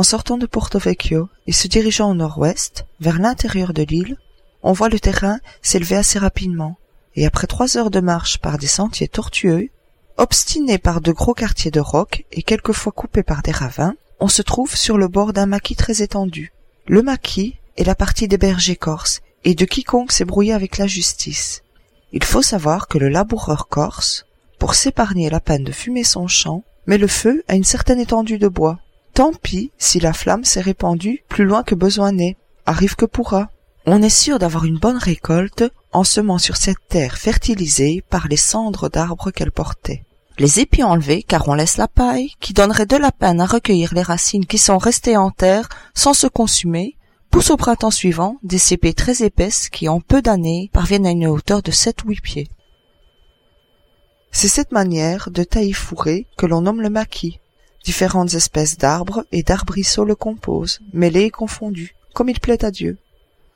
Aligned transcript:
En 0.00 0.02
sortant 0.02 0.38
de 0.38 0.46
Porto 0.46 0.78
Vecchio 0.78 1.28
et 1.46 1.52
se 1.52 1.68
dirigeant 1.68 2.10
au 2.10 2.14
nord-ouest, 2.14 2.86
vers 3.00 3.18
l'intérieur 3.18 3.74
de 3.74 3.82
l'île, 3.82 4.16
on 4.62 4.72
voit 4.72 4.88
le 4.88 4.98
terrain 4.98 5.40
s'élever 5.60 5.96
assez 5.96 6.18
rapidement, 6.18 6.78
et 7.16 7.26
après 7.26 7.46
trois 7.46 7.76
heures 7.76 7.90
de 7.90 8.00
marche 8.00 8.38
par 8.38 8.56
des 8.56 8.66
sentiers 8.66 9.08
tortueux, 9.08 9.68
obstinés 10.16 10.78
par 10.78 11.02
de 11.02 11.12
gros 11.12 11.34
quartiers 11.34 11.70
de 11.70 11.80
rocs 11.80 12.24
et 12.32 12.42
quelquefois 12.42 12.92
coupés 12.92 13.22
par 13.22 13.42
des 13.42 13.50
ravins, 13.50 13.94
on 14.20 14.28
se 14.28 14.40
trouve 14.40 14.74
sur 14.74 14.96
le 14.96 15.06
bord 15.06 15.34
d'un 15.34 15.44
maquis 15.44 15.76
très 15.76 16.00
étendu. 16.00 16.50
Le 16.86 17.02
maquis 17.02 17.56
est 17.76 17.84
la 17.84 17.94
partie 17.94 18.26
des 18.26 18.38
bergers 18.38 18.76
corses 18.76 19.20
et 19.44 19.54
de 19.54 19.66
quiconque 19.66 20.12
s'est 20.12 20.24
brouillé 20.24 20.54
avec 20.54 20.78
la 20.78 20.86
justice. 20.86 21.62
Il 22.12 22.24
faut 22.24 22.40
savoir 22.40 22.88
que 22.88 22.96
le 22.96 23.10
laboureur 23.10 23.68
corse, 23.68 24.24
pour 24.58 24.72
s'épargner 24.72 25.28
la 25.28 25.40
peine 25.40 25.64
de 25.64 25.72
fumer 25.72 26.04
son 26.04 26.26
champ, 26.26 26.64
met 26.86 26.96
le 26.96 27.06
feu 27.06 27.44
à 27.48 27.54
une 27.54 27.64
certaine 27.64 28.00
étendue 28.00 28.38
de 28.38 28.48
bois. 28.48 28.78
Tant 29.14 29.32
pis 29.32 29.70
si 29.78 30.00
la 30.00 30.12
flamme 30.12 30.44
s'est 30.44 30.60
répandue 30.60 31.24
plus 31.28 31.44
loin 31.44 31.62
que 31.62 31.74
besoin 31.74 32.12
n'est, 32.12 32.36
arrive 32.66 32.96
que 32.96 33.04
pourra. 33.04 33.50
On 33.86 34.02
est 34.02 34.08
sûr 34.08 34.38
d'avoir 34.38 34.64
une 34.64 34.78
bonne 34.78 34.98
récolte 34.98 35.64
en 35.92 36.04
semant 36.04 36.38
sur 36.38 36.56
cette 36.56 36.86
terre 36.88 37.18
fertilisée 37.18 38.04
par 38.08 38.28
les 38.28 38.36
cendres 38.36 38.88
d'arbres 38.88 39.30
qu'elle 39.30 39.52
portait. 39.52 40.04
Les 40.38 40.60
épis 40.60 40.82
enlevés, 40.82 41.22
car 41.22 41.48
on 41.48 41.54
laisse 41.54 41.76
la 41.76 41.88
paille, 41.88 42.32
qui 42.40 42.54
donnerait 42.54 42.86
de 42.86 42.96
la 42.96 43.12
peine 43.12 43.40
à 43.40 43.46
recueillir 43.46 43.92
les 43.92 44.02
racines 44.02 44.46
qui 44.46 44.58
sont 44.58 44.78
restées 44.78 45.16
en 45.16 45.30
terre 45.30 45.68
sans 45.94 46.14
se 46.14 46.26
consumer, 46.26 46.96
poussent 47.30 47.50
au 47.50 47.56
printemps 47.56 47.90
suivant 47.90 48.36
des 48.42 48.58
cépées 48.58 48.94
très 48.94 49.22
épaisses 49.22 49.68
qui, 49.68 49.88
en 49.88 50.00
peu 50.00 50.22
d'années, 50.22 50.70
parviennent 50.72 51.06
à 51.06 51.10
une 51.10 51.26
hauteur 51.26 51.62
de 51.62 51.70
sept 51.70 52.04
ou 52.04 52.08
huit 52.08 52.22
pieds. 52.22 52.48
C'est 54.32 54.48
cette 54.48 54.72
manière 54.72 55.30
de 55.30 55.42
tailler 55.42 55.72
fourré 55.72 56.26
que 56.36 56.46
l'on 56.46 56.62
nomme 56.62 56.80
le 56.80 56.90
maquis. 56.90 57.40
Différentes 57.84 58.34
espèces 58.34 58.76
d'arbres 58.76 59.24
et 59.32 59.42
d'arbrisseaux 59.42 60.04
le 60.04 60.14
composent, 60.14 60.80
mêlés 60.92 61.24
et 61.24 61.30
confondus, 61.30 61.94
comme 62.12 62.28
il 62.28 62.40
plaît 62.40 62.64
à 62.64 62.70
Dieu. 62.70 62.98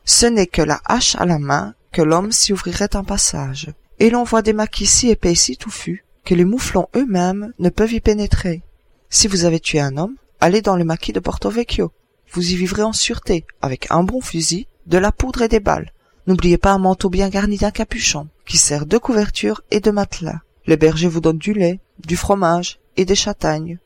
Ce 0.04 0.26
n'est 0.26 0.46
que 0.46 0.62
la 0.62 0.80
hache 0.84 1.16
à 1.16 1.26
la 1.26 1.38
main 1.38 1.74
que 1.92 2.02
l'homme 2.02 2.32
s'y 2.32 2.52
ouvrirait 2.52 2.96
un 2.96 3.04
passage, 3.04 3.72
et 3.98 4.10
l'on 4.10 4.24
voit 4.24 4.42
des 4.42 4.52
maquis 4.52 4.86
si 4.86 5.08
épais 5.10 5.32
et 5.32 5.36
si 5.36 5.56
touffus 5.56 6.04
que 6.24 6.34
les 6.34 6.44
mouflons 6.44 6.88
eux-mêmes 6.96 7.52
ne 7.58 7.68
peuvent 7.68 7.92
y 7.92 8.00
pénétrer. 8.00 8.62
Si 9.10 9.28
vous 9.28 9.44
avez 9.44 9.60
tué 9.60 9.80
un 9.80 9.96
homme, 9.96 10.16
allez 10.40 10.62
dans 10.62 10.76
le 10.76 10.84
maquis 10.84 11.12
de 11.12 11.20
Porto 11.20 11.50
Vecchio. 11.50 11.92
Vous 12.32 12.50
y 12.50 12.56
vivrez 12.56 12.82
en 12.82 12.92
sûreté, 12.92 13.44
avec 13.62 13.86
un 13.90 14.02
bon 14.02 14.20
fusil, 14.20 14.66
de 14.86 14.98
la 14.98 15.12
poudre 15.12 15.42
et 15.42 15.48
des 15.48 15.60
balles. 15.60 15.92
N'oubliez 16.26 16.58
pas 16.58 16.72
un 16.72 16.78
manteau 16.78 17.10
bien 17.10 17.28
garni 17.28 17.58
d'un 17.58 17.70
capuchon, 17.70 18.28
qui 18.46 18.56
sert 18.56 18.86
de 18.86 18.98
couverture 18.98 19.62
et 19.70 19.80
de 19.80 19.90
matelas. 19.90 20.40
Le 20.66 20.76
berger 20.76 21.08
vous 21.08 21.20
donne 21.20 21.38
du 21.38 21.52
lait, 21.52 21.80
du 22.04 22.16
fromage 22.16 22.80
et 22.96 23.04
des 23.04 23.14
châtaignes. 23.14 23.78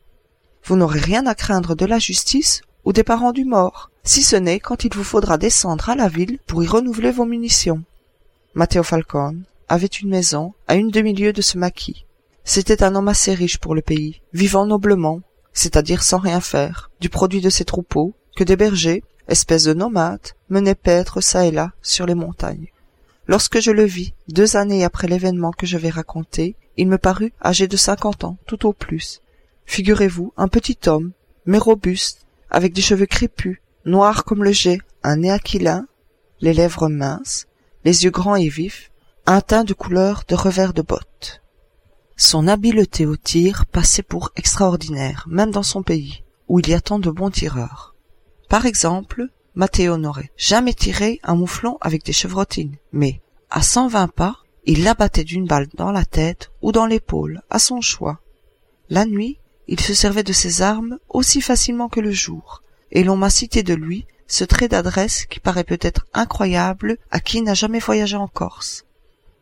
Vous 0.69 0.77
n'aurez 0.77 1.01
rien 1.01 1.27
à 1.27 1.35
craindre 1.35 1.75
de 1.75 1.87
la 1.87 1.99
justice 1.99 2.61
ou 2.85 2.93
des 2.93 3.03
parents 3.03 3.33
du 3.33 3.47
mort, 3.47 3.91
si 4.05 4.23
ce 4.23 4.37
n'est 4.37 4.61
quand 4.61 4.85
il 4.85 4.95
vous 4.95 5.03
faudra 5.03 5.39
descendre 5.39 5.89
à 5.89 5.95
la 5.95 6.09
ville 6.09 6.39
pour 6.47 6.63
y 6.63 6.67
renouveler 6.67 7.11
vos 7.11 7.25
munitions. 7.25 7.83
Matteo 8.53 8.83
Falcone 8.83 9.45
avait 9.71 9.87
une 9.87 10.11
maison 10.11 10.53
à 10.67 10.75
une 10.75 10.91
demi-lieue 10.91 11.33
de 11.33 11.41
ce 11.41 11.57
maquis. 11.57 12.05
C'était 12.45 12.83
un 12.83 12.95
homme 12.97 13.09
assez 13.09 13.33
riche 13.33 13.57
pour 13.57 13.75
le 13.75 13.81
pays, 13.81 14.21
vivant 14.35 14.67
noblement, 14.67 15.23
c'est-à-dire 15.55 16.03
sans 16.03 16.19
rien 16.19 16.43
faire, 16.43 16.91
du 17.01 17.09
produit 17.09 17.41
de 17.41 17.49
ses 17.49 17.65
troupeaux, 17.65 18.13
que 18.37 18.45
des 18.45 18.57
bergers, 18.57 19.03
espèces 19.27 19.65
de 19.65 19.73
nomades, 19.73 20.35
menaient 20.51 20.75
paître 20.75 21.23
çà 21.23 21.47
et 21.47 21.51
là 21.51 21.73
sur 21.81 22.05
les 22.05 22.15
montagnes. 22.15 22.71
Lorsque 23.27 23.61
je 23.61 23.71
le 23.71 23.85
vis, 23.85 24.13
deux 24.29 24.59
années 24.59 24.85
après 24.85 25.09
l'événement 25.09 25.53
que 25.53 25.65
je 25.65 25.79
vais 25.79 25.89
raconter, 25.89 26.57
il 26.77 26.89
me 26.89 26.99
parut 26.99 27.33
âgé 27.43 27.69
de 27.69 27.77
cinquante 27.79 28.25
ans, 28.25 28.37
tout 28.47 28.67
au 28.67 28.75
plus. 28.75 29.23
Figurez-vous, 29.69 30.33
un 30.39 30.49
petit 30.49 30.79
homme, 30.87 31.13
mais 31.45 31.59
robuste, 31.59 32.27
avec 32.51 32.73
des 32.73 32.81
cheveux 32.81 33.07
crépus, 33.07 33.61
noirs 33.85 34.25
comme 34.25 34.43
le 34.43 34.51
jet, 34.51 34.81
un 35.03 35.17
nez 35.17 35.31
aquilin, 35.31 35.87
les 36.41 36.55
lèvres 36.55 36.89
minces, 36.89 37.47
les 37.85 38.05
yeux 38.05 38.11
grands 38.11 38.35
et 38.35 38.49
vifs, 38.49 38.91
un 39.27 39.43
teint 39.43 39.65
de 39.65 39.75
couleur 39.75 40.25
de 40.27 40.35
revers 40.35 40.73
de 40.73 40.81
bottes. 40.81 41.43
Son 42.17 42.49
habileté 42.49 43.05
au 43.05 43.17
tir 43.17 43.67
passait 43.67 44.03
pour 44.03 44.33
extraordinaire, 44.37 45.27
même 45.29 45.51
dans 45.51 45.63
son 45.63 45.83
pays, 45.83 46.25
où 46.49 46.59
il 46.61 46.69
y 46.71 46.75
a 46.75 46.81
tant 46.81 46.99
de 46.99 47.11
bons 47.11 47.31
tireurs. 47.31 47.95
Par 48.49 48.65
exemple, 48.65 49.27
Matteo 49.55 49.99
n'aurait 49.99 50.33
jamais 50.39 50.75
tiré 50.75 51.21
un 51.23 51.35
mouflon 51.35 51.77
avec 51.83 52.07
des 52.07 52.15
chevrotines, 52.15 52.77
mais, 52.91 53.21
à 53.51 53.61
cent 53.61 53.87
vingt 53.87 54.09
pas, 54.09 54.39
il 54.65 54.83
l'abattait 54.83 55.25
d'une 55.25 55.47
balle 55.47 55.69
dans 55.75 55.93
la 55.93 56.07
tête 56.07 56.51
ou 56.63 56.73
dans 56.73 56.87
l'épaule, 56.87 57.43
à 57.51 57.59
son 57.59 57.83
choix. 57.83 58.21
La 58.89 59.05
nuit, 59.05 59.39
il 59.69 59.79
se 59.81 59.95
servait 59.95 60.25
de 60.25 60.33
ses 60.33 60.63
armes 60.63 60.99
aussi 61.09 61.41
facilement 61.41 61.89
que 61.89 62.01
le 62.01 62.11
jour, 62.11 62.63
et 62.91 63.05
l'on 63.05 63.17
m'a 63.17 63.31
cité 63.31 63.63
de 63.63 63.75
lui 63.75 64.07
ce 64.27 64.45
trait 64.45 64.69
d'adresse 64.69 65.27
qui 65.27 65.41
paraît 65.41 65.65
peut-être 65.65 66.07
incroyable 66.15 66.99
à 67.11 67.21
qui 67.21 67.43
n'a 67.43 67.55
jamais 67.55 67.79
voyagé 67.79 68.17
en 68.17 68.29
Corse. 68.29 68.85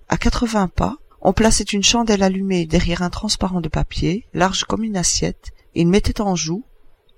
À 0.09 0.17
quatre-vingts 0.17 0.69
pas, 0.69 0.97
on 1.21 1.33
plaçait 1.33 1.65
une 1.65 1.83
chandelle 1.83 2.23
allumée 2.23 2.67
derrière 2.67 3.03
un 3.03 3.11
transparent 3.11 3.61
de 3.61 3.69
papier, 3.69 4.27
large 4.35 4.65
comme 4.65 4.85
une 4.85 4.97
assiette, 4.97 5.53
il 5.75 5.89
mettait 5.89 6.21
en 6.21 6.37
joue, 6.37 6.65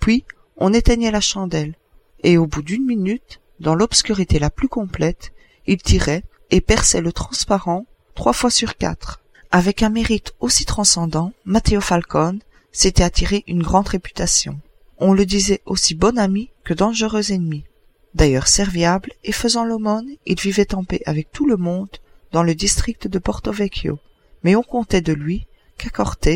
puis 0.00 0.24
on 0.56 0.72
éteignait 0.72 1.10
la 1.10 1.20
chandelle, 1.20 1.74
et 2.22 2.38
au 2.38 2.46
bout 2.46 2.62
d'une 2.62 2.86
minute, 2.86 3.40
dans 3.60 3.74
l'obscurité 3.74 4.38
la 4.38 4.50
plus 4.50 4.68
complète, 4.68 5.32
il 5.66 5.82
tirait 5.82 6.24
et 6.50 6.60
perçait 6.60 7.00
le 7.00 7.12
transparent 7.12 7.86
trois 8.14 8.32
fois 8.32 8.50
sur 8.50 8.76
quatre. 8.76 9.20
Avec 9.50 9.82
un 9.82 9.90
mérite 9.90 10.34
aussi 10.40 10.64
transcendant, 10.64 11.32
Matteo 11.44 11.80
Falcone 11.80 12.40
s'était 12.78 13.02
attiré 13.02 13.42
une 13.48 13.64
grande 13.64 13.88
réputation. 13.88 14.60
On 14.98 15.12
le 15.12 15.26
disait 15.26 15.62
aussi 15.66 15.96
bon 15.96 16.16
ami 16.16 16.52
que 16.62 16.74
dangereux 16.74 17.32
ennemi. 17.32 17.64
D'ailleurs 18.14 18.46
serviable 18.46 19.10
et 19.24 19.32
faisant 19.32 19.64
l'aumône, 19.64 20.10
il 20.26 20.38
vivait 20.38 20.76
en 20.76 20.84
paix 20.84 21.00
avec 21.04 21.32
tout 21.32 21.44
le 21.44 21.56
monde 21.56 21.90
dans 22.30 22.44
le 22.44 22.54
district 22.54 23.08
de 23.08 23.18
Porto 23.18 23.50
Vecchio, 23.50 23.98
mais 24.44 24.54
on 24.54 24.62
comptait 24.62 25.00
de 25.00 25.12
lui 25.12 25.48
qu'à 25.76 25.90
Corte, 25.90 26.28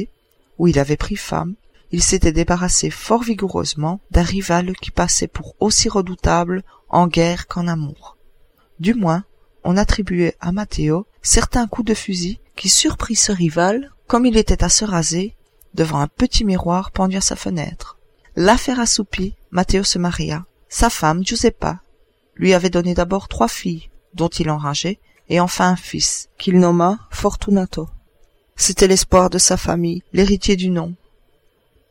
où 0.59 0.67
il 0.67 0.81
avait 0.81 0.97
pris 0.97 1.15
femme, 1.15 1.55
il 1.93 2.03
s'était 2.03 2.33
débarrassé 2.33 2.91
fort 2.91 3.23
vigoureusement 3.23 4.01
d'un 4.11 4.23
rival 4.23 4.73
qui 4.83 4.91
passait 4.91 5.29
pour 5.29 5.55
aussi 5.61 5.89
redoutable 5.89 6.65
en 6.89 7.07
guerre 7.07 7.47
qu'en 7.47 7.69
amour. 7.69 8.17
Du 8.81 8.95
moins, 8.95 9.23
on 9.63 9.77
attribuait 9.77 10.35
à 10.41 10.51
Matteo 10.51 11.07
certains 11.23 11.69
coups 11.69 11.87
de 11.87 11.95
fusil 11.95 12.41
qui 12.57 12.69
surprit 12.69 13.15
ce 13.15 13.31
rival 13.31 13.93
comme 14.09 14.27
il 14.27 14.37
était 14.37 14.65
à 14.65 14.69
se 14.69 14.85
raser 14.85 15.37
devant 15.75 16.01
un 16.01 16.09
petit 16.09 16.45
miroir 16.45 16.91
pendu 16.91 17.17
à 17.17 17.21
sa 17.21 17.37
fenêtre. 17.37 17.99
L'affaire 18.37 18.81
assoupie, 18.81 19.35
Matteo 19.51 19.85
se 19.85 19.99
maria. 19.99 20.45
Sa 20.69 20.91
femme, 20.91 21.25
Giuseppa, 21.25 21.81
lui 22.35 22.55
avait 22.55 22.71
donné 22.71 22.95
d'abord 22.95 23.29
trois 23.29 23.49
filles, 23.49 23.91
dont 24.15 24.29
il 24.29 24.51
enrageait, 24.51 24.99
et 25.29 25.41
enfin 25.41 25.69
un 25.69 25.77
fils, 25.77 26.29
qu'il 26.39 26.59
nomma 26.59 26.99
Fortunato. 27.11 27.89
C'était 28.57 28.87
l'espoir 28.87 29.31
de 29.31 29.39
sa 29.39 29.57
famille, 29.57 30.03
l'héritier 30.13 30.57
du 30.57 30.71
nom. 30.71 30.95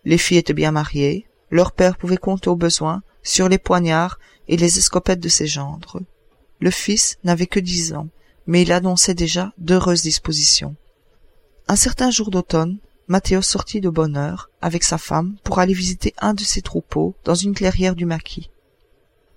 Les 0.05 0.17
filles 0.17 0.37
étaient 0.37 0.53
bien 0.53 0.71
mariées, 0.71 1.27
leur 1.49 1.71
père 1.71 1.97
pouvait 1.97 2.17
compter 2.17 2.49
au 2.49 2.55
besoin 2.55 3.03
sur 3.23 3.49
les 3.49 3.57
poignards 3.57 4.19
et 4.47 4.57
les 4.57 4.77
escopettes 4.77 5.19
de 5.19 5.29
ses 5.29 5.47
gendres. 5.47 6.01
Le 6.59 6.71
fils 6.71 7.17
n'avait 7.23 7.47
que 7.47 7.59
dix 7.59 7.93
ans, 7.93 8.07
mais 8.47 8.63
il 8.63 8.71
annonçait 8.71 9.13
déjà 9.13 9.53
d'heureuses 9.57 10.01
dispositions. 10.01 10.75
Un 11.67 11.75
certain 11.75 12.09
jour 12.09 12.31
d'automne, 12.31 12.77
Matteo 13.11 13.41
sortit 13.41 13.81
de 13.81 13.89
bonne 13.89 14.15
heure 14.15 14.49
avec 14.61 14.85
sa 14.85 14.97
femme 14.97 15.35
pour 15.43 15.59
aller 15.59 15.73
visiter 15.73 16.13
un 16.19 16.33
de 16.33 16.43
ses 16.43 16.61
troupeaux 16.61 17.13
dans 17.25 17.35
une 17.35 17.53
clairière 17.53 17.93
du 17.93 18.05
maquis. 18.05 18.49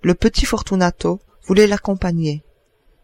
Le 0.01 0.13
petit 0.13 0.45
Fortunato 0.45 1.19
voulait 1.43 1.67
l'accompagner, 1.67 2.41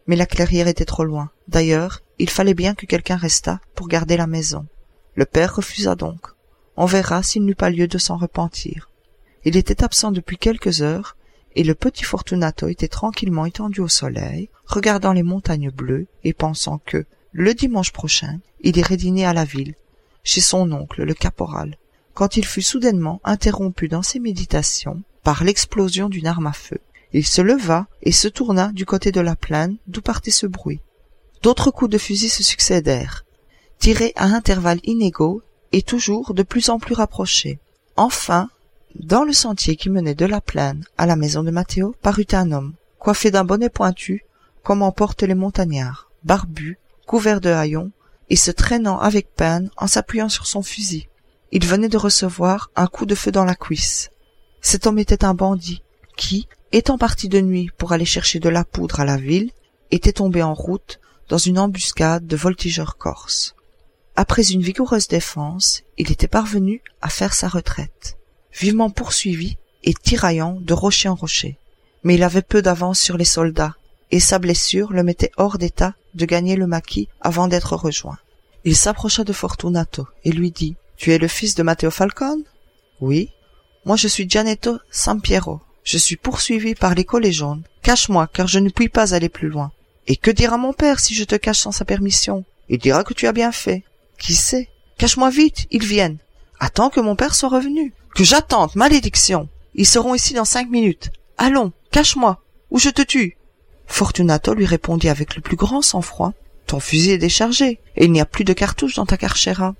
mais 0.06 0.16
la 0.16 0.24
clairière 0.24 0.68
était 0.68 0.86
trop 0.86 1.04
loin. 1.04 1.30
D'ailleurs, 1.46 2.00
il 2.18 2.30
fallait 2.30 2.54
bien 2.54 2.74
que 2.74 2.86
quelqu'un 2.86 3.16
restât 3.16 3.60
pour 3.74 3.86
garder 3.86 4.16
la 4.16 4.26
maison. 4.26 4.64
Le 5.14 5.26
père 5.26 5.56
refusa 5.56 5.94
donc. 5.94 6.28
On 6.78 6.86
verra 6.86 7.22
s'il 7.22 7.44
n'eut 7.44 7.54
pas 7.54 7.68
lieu 7.68 7.86
de 7.86 7.98
s'en 7.98 8.16
repentir. 8.16 8.88
Il 9.44 9.58
était 9.58 9.84
absent 9.84 10.10
depuis 10.10 10.38
quelques 10.38 10.80
heures, 10.80 11.18
et 11.54 11.64
le 11.64 11.74
petit 11.74 12.04
Fortunato 12.04 12.68
était 12.68 12.88
tranquillement 12.88 13.44
étendu 13.44 13.82
au 13.82 13.88
soleil, 13.88 14.48
regardant 14.64 15.12
les 15.12 15.22
montagnes 15.22 15.70
bleues 15.70 16.06
et 16.24 16.32
pensant 16.32 16.78
que, 16.78 17.04
le 17.32 17.52
dimanche 17.52 17.92
prochain, 17.92 18.38
il 18.62 18.78
irait 18.78 18.96
dîner 18.96 19.26
à 19.26 19.34
la 19.34 19.44
ville, 19.44 19.74
chez 20.22 20.40
son 20.40 20.70
oncle, 20.72 21.02
le 21.02 21.14
caporal, 21.14 21.76
quand 22.14 22.36
il 22.36 22.44
fut 22.44 22.62
soudainement 22.62 23.20
interrompu 23.24 23.88
dans 23.88 24.02
ses 24.02 24.20
méditations 24.20 25.02
par 25.22 25.44
l'explosion 25.44 26.08
d'une 26.08 26.26
arme 26.26 26.46
à 26.46 26.52
feu. 26.52 26.78
Il 27.12 27.26
se 27.26 27.42
leva 27.42 27.86
et 28.02 28.12
se 28.12 28.28
tourna 28.28 28.72
du 28.72 28.86
côté 28.86 29.12
de 29.12 29.20
la 29.20 29.36
plaine 29.36 29.76
d'où 29.86 30.00
partait 30.00 30.30
ce 30.30 30.46
bruit. 30.46 30.80
D'autres 31.42 31.70
coups 31.70 31.90
de 31.90 31.98
fusil 31.98 32.28
se 32.28 32.42
succédèrent, 32.42 33.24
tirés 33.78 34.12
à 34.16 34.26
intervalles 34.26 34.80
inégaux 34.84 35.42
et 35.72 35.82
toujours 35.82 36.34
de 36.34 36.42
plus 36.42 36.70
en 36.70 36.78
plus 36.78 36.94
rapprochés. 36.94 37.58
Enfin, 37.96 38.48
dans 38.94 39.24
le 39.24 39.32
sentier 39.32 39.76
qui 39.76 39.90
menait 39.90 40.14
de 40.14 40.26
la 40.26 40.40
plaine 40.40 40.84
à 40.98 41.06
la 41.06 41.16
maison 41.16 41.42
de 41.42 41.50
Matteo 41.50 41.94
parut 42.02 42.26
un 42.32 42.52
homme, 42.52 42.74
coiffé 42.98 43.30
d'un 43.30 43.44
bonnet 43.44 43.70
pointu, 43.70 44.24
comme 44.62 44.82
en 44.82 44.92
portent 44.92 45.22
les 45.22 45.34
montagnards, 45.34 46.10
barbu, 46.24 46.78
couvert 47.06 47.40
de 47.40 47.50
haillons, 47.50 47.90
et 48.30 48.36
se 48.36 48.50
traînant 48.50 48.98
avec 48.98 49.34
peine 49.34 49.70
en 49.76 49.86
s'appuyant 49.86 50.28
sur 50.28 50.46
son 50.46 50.62
fusil. 50.62 51.08
Il 51.50 51.66
venait 51.66 51.88
de 51.88 51.98
recevoir 51.98 52.70
un 52.76 52.86
coup 52.86 53.06
de 53.06 53.14
feu 53.14 53.30
dans 53.30 53.44
la 53.44 53.54
cuisse. 53.54 54.10
Cet 54.60 54.86
homme 54.86 54.98
était 54.98 55.24
un 55.24 55.34
bandit 55.34 55.82
qui, 56.16 56.48
étant 56.72 56.98
parti 56.98 57.28
de 57.28 57.40
nuit 57.40 57.70
pour 57.76 57.92
aller 57.92 58.04
chercher 58.04 58.38
de 58.38 58.48
la 58.48 58.64
poudre 58.64 59.00
à 59.00 59.04
la 59.04 59.16
ville, 59.16 59.50
était 59.90 60.12
tombé 60.12 60.42
en 60.42 60.54
route 60.54 61.00
dans 61.28 61.38
une 61.38 61.58
embuscade 61.58 62.26
de 62.26 62.36
voltigeurs 62.36 62.96
corses. 62.96 63.54
Après 64.16 64.42
une 64.50 64.62
vigoureuse 64.62 65.08
défense, 65.08 65.82
il 65.96 66.12
était 66.12 66.28
parvenu 66.28 66.82
à 67.00 67.08
faire 67.08 67.34
sa 67.34 67.48
retraite, 67.48 68.18
vivement 68.52 68.90
poursuivi 68.90 69.56
et 69.84 69.94
tiraillant 69.94 70.58
de 70.60 70.74
rocher 70.74 71.08
en 71.08 71.14
rocher. 71.14 71.58
Mais 72.04 72.16
il 72.16 72.22
avait 72.22 72.42
peu 72.42 72.62
d'avance 72.62 73.00
sur 73.00 73.16
les 73.16 73.24
soldats, 73.24 73.74
et 74.12 74.20
sa 74.20 74.38
blessure 74.38 74.92
le 74.92 75.02
mettait 75.02 75.32
hors 75.36 75.58
d'état 75.58 75.94
de 76.14 76.26
gagner 76.26 76.54
le 76.54 76.66
maquis 76.66 77.08
avant 77.20 77.48
d'être 77.48 77.74
rejoint. 77.74 78.18
Il 78.64 78.76
s'approcha 78.76 79.24
de 79.24 79.32
Fortunato 79.32 80.06
et 80.24 80.30
lui 80.30 80.52
dit 80.52 80.76
Tu 80.96 81.12
es 81.12 81.18
le 81.18 81.26
fils 81.26 81.54
de 81.56 81.62
Matteo 81.62 81.90
Falcone? 81.90 82.44
Oui. 83.00 83.30
Moi 83.84 83.96
je 83.96 84.06
suis 84.06 84.28
Gianetto 84.28 84.78
Sampiero. 84.90 85.60
Je 85.82 85.98
suis 85.98 86.16
poursuivi 86.16 86.76
par 86.76 86.94
les 86.94 87.04
collets 87.04 87.32
jaunes. 87.32 87.64
Cache-moi, 87.82 88.28
car 88.32 88.46
je 88.46 88.60
ne 88.60 88.68
puis 88.68 88.88
pas 88.88 89.14
aller 89.14 89.28
plus 89.28 89.48
loin. 89.48 89.72
Et 90.06 90.14
que 90.14 90.30
dira 90.30 90.58
mon 90.58 90.72
père 90.72 91.00
si 91.00 91.14
je 91.14 91.24
te 91.24 91.34
cache 91.34 91.58
sans 91.58 91.72
sa 91.72 91.84
permission? 91.84 92.44
Il 92.68 92.78
dira 92.78 93.02
que 93.02 93.14
tu 93.14 93.26
as 93.26 93.32
bien 93.32 93.50
fait. 93.50 93.82
Qui 94.18 94.34
sait? 94.34 94.68
Cache-moi 94.98 95.30
vite, 95.30 95.66
ils 95.72 95.84
viennent. 95.84 96.18
Attends 96.60 96.90
que 96.90 97.00
mon 97.00 97.16
père 97.16 97.34
soit 97.34 97.48
revenu. 97.48 97.92
Que 98.14 98.22
j'attende, 98.22 98.70
malédiction. 98.76 99.48
Ils 99.74 99.86
seront 99.86 100.14
ici 100.14 100.34
dans 100.34 100.44
cinq 100.44 100.70
minutes. 100.70 101.10
Allons, 101.38 101.72
cache-moi, 101.90 102.40
ou 102.70 102.78
je 102.78 102.90
te 102.90 103.02
tue. 103.02 103.36
Fortunato 103.92 104.54
lui 104.54 104.64
répondit 104.64 105.10
avec 105.10 105.36
le 105.36 105.42
plus 105.42 105.54
grand 105.54 105.82
sang-froid. 105.82 106.32
Ton 106.66 106.80
fusil 106.80 107.10
est 107.10 107.18
déchargé, 107.18 107.78
et 107.94 108.06
il 108.06 108.10
n'y 108.10 108.22
a 108.22 108.26
plus 108.26 108.44
de 108.44 108.54
cartouches 108.54 108.94
dans 108.94 109.04
ta 109.04 109.18
carchera. 109.18 109.74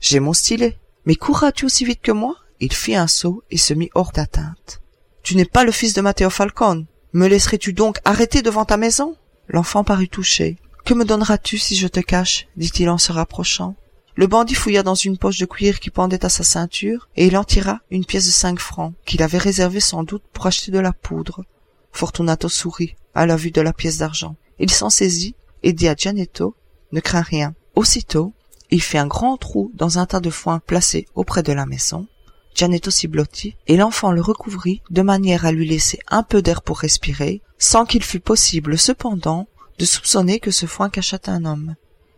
J'ai 0.00 0.18
mon 0.18 0.32
stylet. 0.32 0.78
Mais 1.04 1.14
courras-tu 1.14 1.66
aussi 1.66 1.84
vite 1.84 2.00
que 2.00 2.10
moi? 2.10 2.36
Il 2.60 2.72
fit 2.72 2.96
un 2.96 3.06
saut 3.06 3.42
et 3.50 3.58
se 3.58 3.74
mit 3.74 3.90
hors 3.94 4.12
d'atteinte. 4.12 4.80
Tu 5.22 5.36
n'es 5.36 5.44
pas 5.44 5.64
le 5.64 5.72
fils 5.72 5.92
de 5.92 6.00
Matteo 6.00 6.30
Falcone. 6.30 6.86
Me 7.12 7.28
laisserais-tu 7.28 7.74
donc 7.74 7.98
arrêter 8.06 8.40
devant 8.40 8.64
ta 8.64 8.78
maison? 8.78 9.14
L'enfant 9.46 9.84
parut 9.84 10.08
touché. 10.08 10.56
Que 10.86 10.94
me 10.94 11.04
donneras-tu 11.04 11.58
si 11.58 11.76
je 11.76 11.86
te 11.86 12.00
cache? 12.00 12.48
dit-il 12.56 12.88
en 12.88 12.98
se 12.98 13.12
rapprochant. 13.12 13.76
Le 14.14 14.26
bandit 14.26 14.54
fouilla 14.54 14.82
dans 14.82 14.94
une 14.94 15.18
poche 15.18 15.38
de 15.38 15.44
cuir 15.44 15.80
qui 15.80 15.90
pendait 15.90 16.24
à 16.24 16.30
sa 16.30 16.44
ceinture, 16.44 17.10
et 17.14 17.26
il 17.26 17.36
en 17.36 17.44
tira 17.44 17.80
une 17.90 18.06
pièce 18.06 18.26
de 18.26 18.32
cinq 18.32 18.58
francs, 18.58 18.94
qu'il 19.04 19.22
avait 19.22 19.36
réservée 19.36 19.80
sans 19.80 20.02
doute 20.02 20.24
pour 20.32 20.46
acheter 20.46 20.72
de 20.72 20.78
la 20.78 20.94
poudre. 20.94 21.44
Fortunato 21.92 22.48
sourit 22.48 22.96
à 23.14 23.26
la 23.26 23.36
vue 23.36 23.50
de 23.50 23.60
la 23.60 23.72
pièce 23.72 23.98
d'argent. 23.98 24.36
Il 24.58 24.70
s'en 24.70 24.90
saisit 24.90 25.34
et 25.62 25.72
dit 25.72 25.88
à 25.88 25.94
Gianetto 25.94 26.54
Ne 26.92 27.00
crains 27.00 27.22
rien. 27.22 27.54
Aussitôt, 27.74 28.32
il 28.70 28.82
fit 28.82 28.98
un 28.98 29.06
grand 29.06 29.36
trou 29.36 29.72
dans 29.74 29.98
un 29.98 30.06
tas 30.06 30.20
de 30.20 30.30
foin 30.30 30.60
placé 30.60 31.06
auprès 31.14 31.42
de 31.42 31.52
la 31.52 31.66
maison. 31.66 32.06
Gianetto 32.54 32.90
s'y 32.90 33.08
blottit, 33.08 33.56
et 33.66 33.76
l'enfant 33.76 34.12
le 34.12 34.20
recouvrit 34.20 34.82
de 34.90 35.02
manière 35.02 35.46
à 35.46 35.52
lui 35.52 35.66
laisser 35.66 35.98
un 36.08 36.22
peu 36.22 36.42
d'air 36.42 36.62
pour 36.62 36.78
respirer, 36.78 37.42
sans 37.58 37.84
qu'il 37.84 38.02
fût 38.02 38.20
possible 38.20 38.76
cependant 38.76 39.48
de 39.78 39.84
soupçonner 39.84 40.40
que 40.40 40.50
ce 40.50 40.66
foin 40.66 40.90
cachât 40.90 41.20
un 41.26 41.44
homme. 41.44 41.76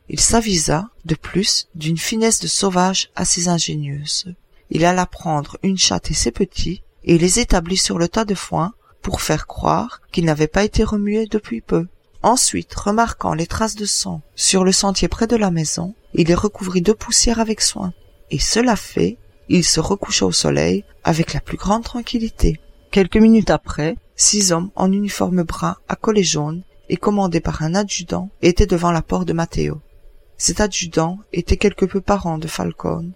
Il 0.09 0.21
s'avisa, 0.21 0.91
de 1.05 1.15
plus, 1.15 1.69
d'une 1.75 1.99
finesse 1.99 2.41
de 2.41 2.49
sauvage 2.49 3.11
assez 3.15 3.49
ingénieuse. 3.49 4.35
Il 4.71 4.85
alla 4.85 5.07
prendre 5.07 5.59
une 5.63 5.79
chatte 5.79 6.11
et 6.11 6.15
ses 6.15 6.33
petits, 6.33 6.83
et 7.05 7.19
les 7.19 7.39
établit 7.39 7.77
sur 7.77 7.99
le 7.99 8.09
tas 8.09 8.25
de 8.25 8.35
foin, 8.35 8.75
pour 9.03 9.21
faire 9.21 9.47
croire 9.47 10.01
qu'il 10.13 10.25
n'avait 10.25 10.47
pas 10.47 10.65
été 10.65 10.85
remué 10.85 11.27
depuis 11.27 11.61
peu. 11.61 11.87
Ensuite, 12.23 12.73
remarquant 12.75 13.35
les 13.35 13.47
traces 13.47 13.75
de 13.75 13.85
sang 13.85 14.23
sur 14.37 14.65
le 14.65 14.73
sentier 14.73 15.09
près 15.09 15.27
de 15.27 15.37
la 15.37 15.51
maison, 15.51 15.95
il 16.15 16.29
les 16.29 16.35
recouvrit 16.35 16.83
de 16.83 16.93
poussière 16.93 17.41
avec 17.41 17.61
soin. 17.61 17.93
Et 18.31 18.39
cela 18.39 18.77
fait, 18.77 19.19
il 19.49 19.65
se 19.65 19.81
recoucha 19.81 20.25
au 20.25 20.33
soleil 20.33 20.85
avec 21.03 21.35
la 21.35 21.41
plus 21.41 21.57
grande 21.57 21.83
tranquillité. 21.83 22.61
Quelques 22.93 23.17
minutes 23.17 23.51
après, 23.51 23.97
six 24.15 24.53
hommes 24.53 24.71
en 24.77 24.93
uniforme 24.93 25.43
brun 25.43 25.77
à 25.89 25.97
collet 25.97 26.23
jaune 26.23 26.63
et 26.89 26.97
commandés 26.97 27.41
par 27.41 27.63
un 27.63 27.75
adjudant 27.75 28.31
étaient 28.41 28.67
devant 28.67 28.93
la 28.93 29.03
porte 29.03 29.27
de 29.27 29.33
Matteo. 29.33 29.81
Cet 30.37 30.61
adjudant 30.61 31.19
était 31.33 31.57
quelque 31.57 31.85
peu 31.85 32.01
parent 32.01 32.39
de 32.39 32.47
Falcone. 32.47 33.13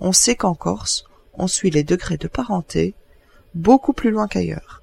On 0.00 0.12
sait 0.12 0.36
qu'en 0.36 0.54
Corse, 0.54 1.04
on 1.34 1.46
suit 1.46 1.70
les 1.70 1.84
degrés 1.84 2.16
de 2.16 2.28
parenté 2.28 2.94
beaucoup 3.54 3.92
plus 3.92 4.10
loin 4.10 4.28
qu'ailleurs. 4.28 4.82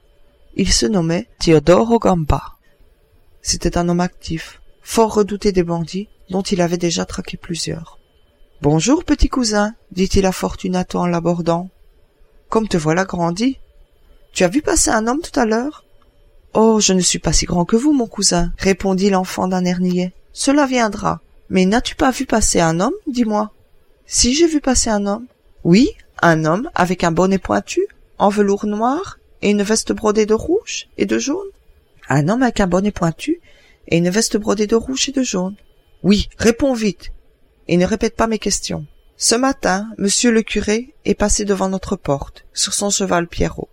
Il 0.55 0.71
se 0.71 0.85
nommait 0.85 1.27
Teodoro 1.39 1.97
Gamba. 1.97 2.57
C'était 3.41 3.75
un 3.75 3.89
homme 3.89 3.99
actif, 3.99 4.61
fort 4.83 5.15
redouté 5.15 5.51
des 5.51 5.63
bandits, 5.63 6.09
dont 6.29 6.43
il 6.43 6.61
avait 6.61 6.77
déjà 6.77 7.05
traqué 7.05 7.37
plusieurs. 7.37 7.97
Bonjour, 8.61 9.03
petit 9.03 9.29
cousin, 9.29 9.73
dit-il 9.91 10.27
à 10.27 10.31
Fortunato 10.31 10.99
en 10.99 11.07
l'abordant. 11.07 11.69
Comme 12.49 12.67
te 12.67 12.77
voilà 12.77 13.03
grandi. 13.03 13.57
Tu 14.31 14.43
as 14.43 14.47
vu 14.47 14.61
passer 14.61 14.91
un 14.91 15.07
homme 15.07 15.21
tout 15.21 15.39
à 15.39 15.45
l'heure? 15.45 15.85
Oh, 16.53 16.79
je 16.79 16.93
ne 16.93 17.01
suis 17.01 17.17
pas 17.17 17.33
si 17.33 17.45
grand 17.45 17.65
que 17.65 17.75
vous, 17.75 17.91
mon 17.91 18.07
cousin, 18.07 18.53
répondit 18.59 19.09
l'enfant 19.09 19.47
d'un 19.47 19.65
air 19.65 19.79
niais. 19.79 20.13
Cela 20.33 20.67
viendra. 20.67 21.21
Mais 21.49 21.65
n'as-tu 21.65 21.95
pas 21.95 22.11
vu 22.11 22.27
passer 22.27 22.59
un 22.59 22.79
homme, 22.79 22.93
dis-moi? 23.07 23.51
Si 24.05 24.35
j'ai 24.35 24.47
vu 24.47 24.61
passer 24.61 24.91
un 24.91 25.07
homme. 25.07 25.25
Oui, 25.63 25.89
un 26.21 26.45
homme 26.45 26.69
avec 26.75 27.03
un 27.03 27.11
bonnet 27.11 27.39
pointu, 27.39 27.87
en 28.19 28.29
velours 28.29 28.67
noir, 28.67 29.17
et 29.43 29.51
une 29.51 29.61
veste 29.61 29.91
brodée 29.91 30.25
de 30.25 30.33
rouge 30.33 30.87
et 30.97 31.05
de 31.05 31.19
jaune. 31.19 31.49
Un 32.09 32.29
homme 32.29 32.41
avec 32.41 32.61
un 32.61 32.67
bonnet 32.67 32.91
pointu 32.91 33.41
et 33.87 33.97
une 33.97 34.09
veste 34.09 34.37
brodée 34.37 34.67
de 34.67 34.75
rouge 34.75 35.09
et 35.09 35.11
de 35.11 35.21
jaune. 35.21 35.55
Oui, 36.01 36.29
réponds 36.37 36.73
vite, 36.73 37.11
et 37.67 37.77
ne 37.77 37.85
répète 37.85 38.15
pas 38.15 38.27
mes 38.27 38.39
questions. 38.39 38.85
Ce 39.17 39.35
matin, 39.35 39.89
monsieur 39.97 40.31
le 40.31 40.41
curé 40.41 40.95
est 41.05 41.13
passé 41.13 41.45
devant 41.45 41.69
notre 41.69 41.95
porte, 41.97 42.45
sur 42.53 42.73
son 42.73 42.89
cheval 42.89 43.27
Pierrot. 43.27 43.69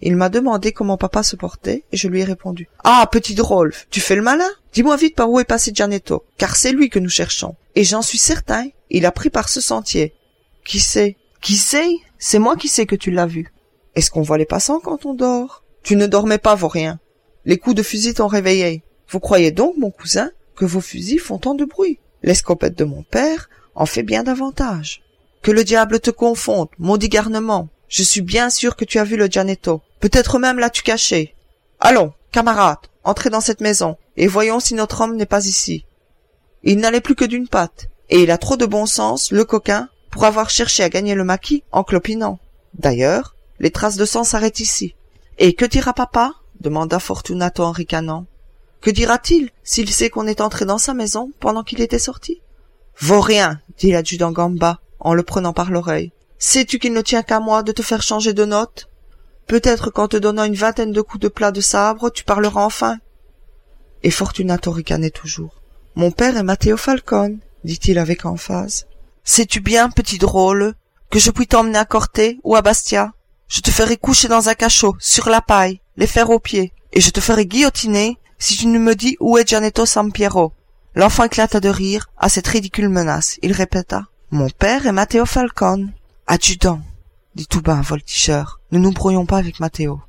Il 0.00 0.16
m'a 0.16 0.30
demandé 0.30 0.72
comment 0.72 0.96
papa 0.96 1.22
se 1.22 1.36
portait, 1.36 1.84
et 1.92 1.96
je 1.96 2.08
lui 2.08 2.20
ai 2.20 2.24
répondu. 2.24 2.68
Ah, 2.84 3.06
petit 3.10 3.34
drôle, 3.34 3.74
tu 3.90 4.00
fais 4.00 4.16
le 4.16 4.22
malin? 4.22 4.48
Dis-moi 4.72 4.96
vite 4.96 5.16
par 5.16 5.28
où 5.28 5.38
est 5.40 5.44
passé 5.44 5.72
Gianetto, 5.74 6.24
car 6.38 6.56
c'est 6.56 6.72
lui 6.72 6.88
que 6.88 6.98
nous 6.98 7.10
cherchons. 7.10 7.56
Et 7.74 7.84
j'en 7.84 8.02
suis 8.02 8.18
certain, 8.18 8.68
il 8.88 9.04
a 9.04 9.12
pris 9.12 9.30
par 9.30 9.48
ce 9.48 9.60
sentier. 9.60 10.14
Qui 10.64 10.80
sait? 10.80 11.16
Qui 11.40 11.56
sait? 11.56 11.90
C'est 12.18 12.38
moi 12.38 12.56
qui 12.56 12.68
sais 12.68 12.86
que 12.86 12.96
tu 12.96 13.10
l'as 13.10 13.26
vu. 13.26 13.52
Est-ce 13.94 14.10
qu'on 14.10 14.22
voit 14.22 14.38
les 14.38 14.46
passants 14.46 14.80
quand 14.80 15.06
on 15.06 15.14
dort? 15.14 15.64
Tu 15.82 15.96
ne 15.96 16.06
dormais 16.06 16.38
pas, 16.38 16.54
vaurien. 16.54 17.00
Les 17.44 17.58
coups 17.58 17.76
de 17.76 17.82
fusil 17.82 18.14
t'ont 18.14 18.26
réveillé. 18.26 18.82
Vous 19.08 19.20
croyez 19.20 19.50
donc, 19.50 19.76
mon 19.78 19.90
cousin, 19.90 20.30
que 20.54 20.64
vos 20.64 20.80
fusils 20.80 21.18
font 21.18 21.38
tant 21.38 21.54
de 21.54 21.64
bruit? 21.64 21.98
L'escopette 22.22 22.76
de 22.76 22.84
mon 22.84 23.02
père 23.02 23.48
en 23.74 23.86
fait 23.86 24.02
bien 24.02 24.22
davantage. 24.22 25.02
Que 25.42 25.50
le 25.50 25.64
diable 25.64 26.00
te 26.00 26.10
confonde, 26.10 26.68
maudit 26.78 27.08
garnement. 27.08 27.68
Je 27.88 28.02
suis 28.02 28.20
bien 28.20 28.50
sûr 28.50 28.76
que 28.76 28.84
tu 28.84 28.98
as 28.98 29.04
vu 29.04 29.16
le 29.16 29.26
Gianetto. 29.26 29.80
Peut-être 30.00 30.38
même 30.38 30.58
l'as-tu 30.58 30.82
caché. 30.82 31.34
Allons, 31.80 32.12
camarade, 32.30 32.78
entrez 33.04 33.30
dans 33.30 33.40
cette 33.40 33.62
maison, 33.62 33.96
et 34.16 34.26
voyons 34.26 34.60
si 34.60 34.74
notre 34.74 35.00
homme 35.00 35.16
n'est 35.16 35.26
pas 35.26 35.46
ici. 35.46 35.84
Il 36.62 36.78
n'allait 36.78 37.00
plus 37.00 37.14
que 37.14 37.24
d'une 37.24 37.48
patte, 37.48 37.88
et 38.10 38.22
il 38.22 38.30
a 38.30 38.38
trop 38.38 38.56
de 38.56 38.66
bon 38.66 38.84
sens, 38.84 39.32
le 39.32 39.44
coquin, 39.44 39.88
pour 40.10 40.24
avoir 40.24 40.50
cherché 40.50 40.82
à 40.82 40.90
gagner 40.90 41.14
le 41.14 41.24
maquis 41.24 41.64
en 41.72 41.84
clopinant. 41.84 42.38
D'ailleurs, 42.74 43.34
les 43.60 43.70
traces 43.70 43.96
de 43.96 44.04
sang 44.04 44.24
s'arrêtent 44.24 44.60
ici. 44.60 44.96
Et 45.38 45.52
que 45.54 45.64
dira 45.64 45.92
papa? 45.92 46.32
demanda 46.58 46.98
Fortunato 46.98 47.62
en 47.62 47.70
ricanant. 47.70 48.26
Que 48.80 48.90
dira-t-il 48.90 49.50
s'il 49.62 49.90
sait 49.90 50.10
qu'on 50.10 50.26
est 50.26 50.40
entré 50.40 50.64
dans 50.64 50.78
sa 50.78 50.94
maison 50.94 51.30
pendant 51.38 51.62
qu'il 51.62 51.80
était 51.80 51.98
sorti? 51.98 52.40
Vaut 52.98 53.20
rien, 53.20 53.60
dit 53.78 53.92
l'adjudant 53.92 54.32
Gamba, 54.32 54.80
en 54.98 55.14
le 55.14 55.22
prenant 55.22 55.52
par 55.52 55.70
l'oreille. 55.70 56.12
Sais-tu 56.38 56.78
qu'il 56.78 56.94
ne 56.94 57.02
tient 57.02 57.22
qu'à 57.22 57.40
moi 57.40 57.62
de 57.62 57.72
te 57.72 57.82
faire 57.82 58.02
changer 58.02 58.32
de 58.32 58.44
note? 58.46 58.88
Peut-être 59.46 59.90
qu'en 59.90 60.08
te 60.08 60.16
donnant 60.16 60.44
une 60.44 60.54
vingtaine 60.54 60.92
de 60.92 61.00
coups 61.02 61.22
de 61.22 61.28
plat 61.28 61.52
de 61.52 61.60
sabre, 61.60 62.10
tu 62.10 62.24
parleras 62.24 62.64
enfin. 62.64 62.98
Et 64.02 64.10
Fortunato 64.10 64.70
ricanait 64.70 65.10
toujours. 65.10 65.60
Mon 65.96 66.10
père 66.10 66.36
est 66.36 66.42
Matteo 66.42 66.78
Falcone, 66.78 67.40
dit-il 67.64 67.98
avec 67.98 68.24
emphase. 68.24 68.86
Sais-tu 69.24 69.60
bien, 69.60 69.90
petit 69.90 70.16
drôle, 70.16 70.74
que 71.10 71.18
je 71.18 71.30
puis 71.30 71.46
t'emmener 71.46 71.78
à 71.78 71.84
Corte 71.84 72.20
ou 72.42 72.56
à 72.56 72.62
Bastia? 72.62 73.12
Je 73.50 73.60
te 73.62 73.72
ferai 73.72 73.96
coucher 73.96 74.28
dans 74.28 74.48
un 74.48 74.54
cachot, 74.54 74.94
sur 75.00 75.28
la 75.28 75.42
paille, 75.42 75.80
les 75.96 76.06
fers 76.06 76.30
aux 76.30 76.38
pieds, 76.38 76.72
et 76.92 77.00
je 77.00 77.10
te 77.10 77.20
ferai 77.20 77.46
guillotiner 77.46 78.16
si 78.38 78.56
tu 78.56 78.68
ne 78.68 78.78
me 78.78 78.94
dis 78.94 79.16
où 79.18 79.38
est 79.38 79.48
Gianetto 79.48 79.86
Sampiero. 79.86 80.52
L'enfant 80.94 81.24
éclata 81.24 81.58
de 81.58 81.68
rire 81.68 82.08
à 82.16 82.28
cette 82.28 82.46
ridicule 82.46 82.88
menace. 82.88 83.38
Il 83.42 83.50
répéta. 83.50 84.06
Mon 84.30 84.48
père 84.50 84.86
est 84.86 84.92
Matteo 84.92 85.26
Falcone. 85.26 85.92
Adjudant, 86.28 86.80
dit 87.34 87.48
tout 87.48 87.60
bas 87.60 87.74
un 87.74 87.80
voltigeur. 87.80 88.60
Ne 88.70 88.78
nous 88.78 88.92
brouillons 88.92 89.26
pas 89.26 89.38
avec 89.38 89.58
Matteo. 89.58 90.00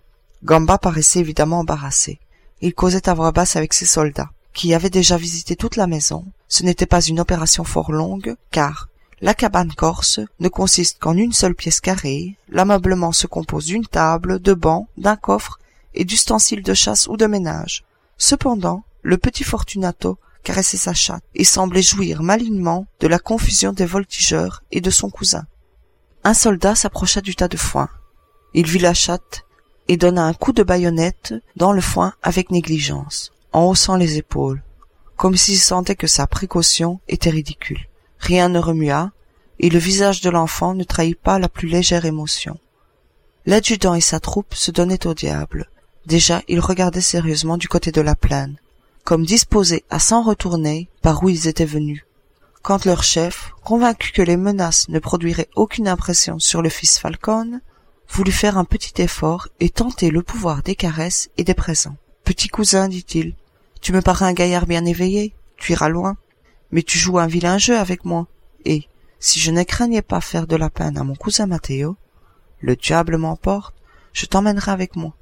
Gamba 0.44 0.78
paraissait 0.78 1.20
évidemment 1.20 1.62
embarrassé. 1.62 2.20
Il 2.62 2.76
causait 2.76 3.10
à 3.10 3.16
voix 3.16 3.32
basse 3.32 3.56
avec 3.56 3.74
ses 3.74 3.88
soldats, 3.88 4.30
qui 4.54 4.76
avaient 4.76 4.92
déjà 4.92 5.18
visité 5.18 5.56
toute 5.56 5.78
la 5.78 5.88
maison. 5.88 6.26
Ce 6.48 6.62
n'était 6.62 6.86
pas 6.86 7.02
une 7.02 7.20
opération 7.20 7.64
fort 7.64 7.92
longue, 7.92 8.36
car 8.52 8.88
la 9.22 9.36
cabane 9.36 9.72
corse 9.74 10.20
ne 10.40 10.50
consiste 10.50 10.98
qu'en 11.00 11.16
une 11.16 11.32
seule 11.32 11.54
pièce 11.54 11.80
carrée, 11.80 12.38
l'ameublement 12.50 13.12
se 13.12 13.28
compose 13.28 13.66
d'une 13.66 13.86
table, 13.86 14.40
de 14.40 14.54
bancs, 14.54 14.88
d'un 14.98 15.16
coffre 15.16 15.60
et 15.94 16.06
d'ustensiles 16.06 16.64
de 16.64 16.74
chasse 16.74 17.08
ou 17.08 17.18
de 17.18 17.28
ménage. 17.28 17.84
Cependant, 18.18 18.84
le 19.04 19.18
petit 19.18 19.44
Fortunato 19.44 20.18
caressait 20.44 20.78
sa 20.78 20.96
chatte 20.96 21.24
et 21.36 21.44
semblait 21.44 21.84
jouir 21.84 22.24
malignement 22.24 22.88
de 23.00 23.08
la 23.08 23.20
confusion 23.20 23.74
des 23.74 23.86
voltigeurs 23.86 24.64
et 24.72 24.82
de 24.82 24.90
son 24.90 25.12
cousin. 25.12 25.46
Un 26.24 26.34
soldat 26.34 26.74
s'approcha 26.74 27.22
du 27.22 27.36
tas 27.36 27.48
de 27.48 27.58
foin. 27.58 27.90
Il 28.56 28.66
vit 28.66 28.80
la 28.80 28.96
chatte 28.96 29.46
et 29.88 29.98
donna 29.98 30.24
un 30.24 30.34
coup 30.34 30.52
de 30.52 30.64
baïonnette 30.64 31.36
dans 31.56 31.74
le 31.74 31.82
foin 31.82 32.14
avec 32.24 32.50
négligence, 32.50 33.32
en 33.54 33.66
haussant 33.66 33.98
les 33.98 34.18
épaules, 34.18 34.64
comme 35.16 35.38
s'il 35.38 35.60
sentait 35.60 35.96
que 35.96 36.08
sa 36.08 36.26
précaution 36.26 37.00
était 37.08 37.30
ridicule. 37.30 37.88
Rien 38.22 38.50
ne 38.50 38.60
remua, 38.60 39.12
et 39.60 39.70
le 39.70 39.80
visage 39.80 40.22
de 40.22 40.30
l'enfant 40.30 40.76
ne 40.76 40.84
trahit 40.84 41.20
pas 41.20 41.40
la 41.40 41.50
plus 41.50 41.68
légère 41.68 42.06
émotion. 42.06 42.60
L'adjudant 43.48 43.96
et 43.96 44.02
sa 44.02 44.20
troupe 44.20 44.54
se 44.54 44.70
donnaient 44.70 45.08
au 45.08 45.16
diable. 45.16 45.70
Déjà, 46.06 46.44
ils 46.48 46.60
regardaient 46.60 47.02
sérieusement 47.02 47.58
du 47.58 47.68
côté 47.68 47.92
de 47.92 48.02
la 48.02 48.16
plaine, 48.16 48.58
comme 49.04 49.26
disposés 49.26 49.84
à 49.90 49.98
s'en 49.98 50.22
retourner 50.22 50.88
par 51.02 51.24
où 51.24 51.30
ils 51.30 51.48
étaient 51.48 51.66
venus. 51.66 52.06
Quand 52.62 52.86
leur 52.86 53.04
chef, 53.04 53.54
convaincu 53.64 54.12
que 54.12 54.22
les 54.22 54.38
menaces 54.38 54.88
ne 54.90 55.00
produiraient 55.00 55.50
aucune 55.56 55.88
impression 55.88 56.38
sur 56.38 56.62
le 56.62 56.70
fils 56.70 57.00
Falcon, 57.00 57.60
voulut 58.08 58.32
faire 58.32 58.60
un 58.60 58.66
petit 58.66 59.02
effort 59.02 59.48
et 59.60 59.70
tenter 59.70 60.12
le 60.12 60.22
pouvoir 60.22 60.62
des 60.62 60.76
caresses 60.76 61.30
et 61.38 61.44
des 61.44 61.56
présents. 61.56 61.96
Petit 62.24 62.50
cousin, 62.50 62.88
dit-il, 62.88 63.34
tu 63.82 63.94
me 63.94 64.02
parais 64.02 64.26
un 64.26 64.34
gaillard 64.34 64.68
bien 64.68 64.86
éveillé, 64.86 65.34
tu 65.58 65.72
iras 65.72 65.90
loin, 65.90 66.18
mais 66.72 66.84
tu 66.84 66.98
joues 66.98 67.20
un 67.20 67.28
vilain 67.28 67.58
jeu 67.58 67.78
avec 67.78 68.06
moi, 68.06 68.28
et, 68.66 68.88
si 69.20 69.40
je 69.40 69.52
ne 69.52 69.64
craignais 69.64 70.02
pas 70.02 70.22
faire 70.22 70.48
de 70.48 70.56
la 70.56 70.70
peine 70.70 70.98
à 70.98 71.04
mon 71.04 71.16
cousin 71.16 71.46
Matteo, 71.46 71.98
le 72.60 72.76
diable 72.76 73.18
m'emporte, 73.18 73.76
je 74.14 74.26
t'emmènerai 74.26 74.72
avec 74.72 74.96
moi. 74.96 75.14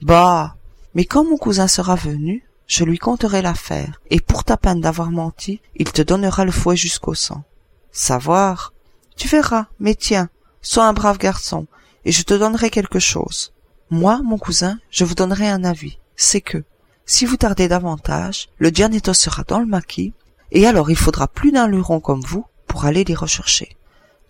Bah, 0.00 0.56
mais 0.94 1.04
quand 1.04 1.24
mon 1.24 1.36
cousin 1.36 1.68
sera 1.68 1.94
venu, 1.94 2.44
je 2.66 2.84
lui 2.84 2.98
conterai 2.98 3.42
l'affaire, 3.42 4.00
et 4.10 4.20
pour 4.20 4.44
ta 4.44 4.56
peine 4.56 4.80
d'avoir 4.80 5.10
menti, 5.10 5.60
il 5.76 5.92
te 5.92 6.02
donnera 6.02 6.44
le 6.44 6.52
fouet 6.52 6.76
jusqu'au 6.76 7.14
sang. 7.14 7.44
Savoir? 7.90 8.72
Tu 9.16 9.28
verras, 9.28 9.66
mais 9.78 9.94
tiens, 9.94 10.30
sois 10.62 10.86
un 10.86 10.92
brave 10.92 11.18
garçon, 11.18 11.66
et 12.04 12.12
je 12.12 12.22
te 12.22 12.34
donnerai 12.34 12.70
quelque 12.70 12.98
chose. 12.98 13.52
Moi, 13.90 14.20
mon 14.24 14.38
cousin, 14.38 14.78
je 14.90 15.04
vous 15.04 15.14
donnerai 15.14 15.48
un 15.48 15.64
avis. 15.64 15.98
C'est 16.16 16.40
que, 16.40 16.64
si 17.04 17.26
vous 17.26 17.36
tardez 17.36 17.68
davantage, 17.68 18.48
le 18.58 18.70
Dianeto 18.70 19.12
sera 19.12 19.42
dans 19.44 19.60
le 19.60 19.66
maquis, 19.66 20.14
et 20.52 20.66
alors 20.66 20.90
il 20.90 20.96
faudra 20.96 21.26
plus 21.26 21.50
d'un 21.50 21.66
luron 21.66 21.98
comme 21.98 22.20
vous 22.20 22.44
pour 22.66 22.84
aller 22.84 23.04
les 23.04 23.14
rechercher. 23.14 23.76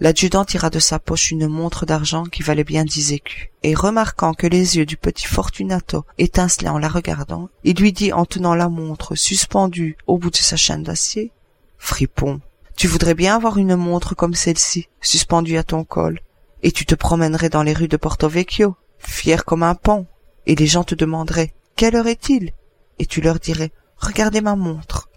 L'adjudant 0.01 0.45
tira 0.45 0.71
de 0.71 0.79
sa 0.79 0.99
poche 0.99 1.31
une 1.31 1.47
montre 1.47 1.87
d'argent 1.87 2.25
qui 2.25 2.43
valait 2.43 2.65
bien 2.65 2.85
dix 2.85 3.13
écus, 3.13 3.51
et 3.63 3.75
remarquant 3.75 4.35
que 4.35 4.47
les 4.49 4.77
yeux 4.77 4.87
du 4.87 4.97
petit 4.97 5.27
Fortunato 5.27 6.05
étincelaient 6.19 6.71
en 6.71 6.79
la 6.79 6.89
regardant, 6.89 7.51
il 7.63 7.77
lui 7.77 7.93
dit 7.93 8.13
en 8.13 8.25
tenant 8.25 8.55
la 8.55 8.69
montre 8.69 9.15
suspendue 9.15 9.97
au 10.07 10.19
bout 10.19 10.31
de 10.31 10.37
sa 10.37 10.57
chaîne 10.57 10.83
d'acier, 10.83 11.31
Fripon, 11.79 12.41
tu 12.77 12.89
voudrais 12.89 13.15
bien 13.15 13.37
avoir 13.37 13.59
une 13.59 13.77
montre 13.77 14.17
comme 14.17 14.35
celle-ci, 14.35 14.89
suspendue 15.01 15.57
à 15.57 15.63
ton 15.63 15.85
col, 15.85 16.21
et 16.65 16.73
tu 16.73 16.85
te 16.85 16.97
promènerais 16.97 17.51
dans 17.51 17.63
les 17.63 17.73
rues 17.73 17.89
de 17.89 17.97
Porto 17.97 18.29
Vecchio, 18.29 18.77
fier 18.99 19.45
comme 19.45 19.63
un 19.63 19.75
pont, 19.75 20.07
et 20.47 20.57
les 20.57 20.67
gens 20.67 20.85
te 20.85 20.95
demanderaient 20.95 21.55
Quelle 21.77 21.95
heure 21.95 22.09
est-il? 22.09 22.53
Et 22.99 23.07
tu 23.07 23.21
leur 23.21 23.39
dirais 23.39 23.71
Regardez 23.99 24.41
ma 24.41 24.57
montre. 24.57 25.09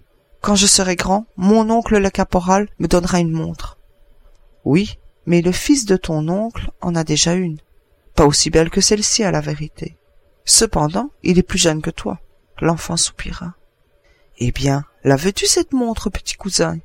Quand 0.45 0.53
je 0.53 0.67
serai 0.67 0.95
grand, 0.95 1.25
mon 1.37 1.71
oncle 1.71 1.97
le 1.97 2.09
caporal 2.11 2.69
me 2.77 2.87
donnera 2.87 3.19
une 3.19 3.31
montre. 3.31 3.79
Oui, 4.63 4.99
mais 5.25 5.41
le 5.41 5.51
fils 5.51 5.85
de 5.85 5.97
ton 5.97 6.29
oncle 6.29 6.69
en 6.81 6.93
a 6.93 7.03
déjà 7.03 7.33
une. 7.33 7.57
Pas 8.13 8.27
aussi 8.27 8.51
belle 8.51 8.69
que 8.69 8.79
celle-ci 8.79 9.23
à 9.23 9.31
la 9.31 9.41
vérité. 9.41 9.97
Cependant, 10.43 11.09
il 11.23 11.39
est 11.39 11.41
plus 11.41 11.57
jeune 11.57 11.81
que 11.81 11.89
toi. 11.89 12.19
L'enfant 12.61 12.95
soupira. 12.95 13.55
Eh 14.37 14.51
bien, 14.51 14.85
la 15.03 15.15
veux-tu 15.15 15.47
cette 15.47 15.73
montre, 15.73 16.11
petit 16.11 16.35
cousin? 16.35 16.77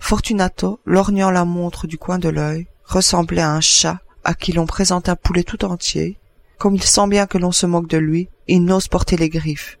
Fortunato, 0.00 0.80
lorgnant 0.84 1.30
la 1.30 1.44
montre 1.44 1.86
du 1.86 1.98
coin 1.98 2.18
de 2.18 2.28
l'œil, 2.28 2.66
ressemblait 2.82 3.40
à 3.40 3.52
un 3.52 3.60
chat 3.60 4.00
à 4.24 4.34
qui 4.34 4.50
l'on 4.50 4.66
présente 4.66 5.08
un 5.08 5.14
poulet 5.14 5.44
tout 5.44 5.64
entier. 5.64 6.18
Comme 6.58 6.74
il 6.74 6.82
sent 6.82 7.06
bien 7.06 7.28
que 7.28 7.38
l'on 7.38 7.52
se 7.52 7.66
moque 7.66 7.86
de 7.86 7.98
lui, 7.98 8.30
il 8.48 8.64
n'ose 8.64 8.88
porter 8.88 9.16
les 9.16 9.28
griffes. 9.28 9.78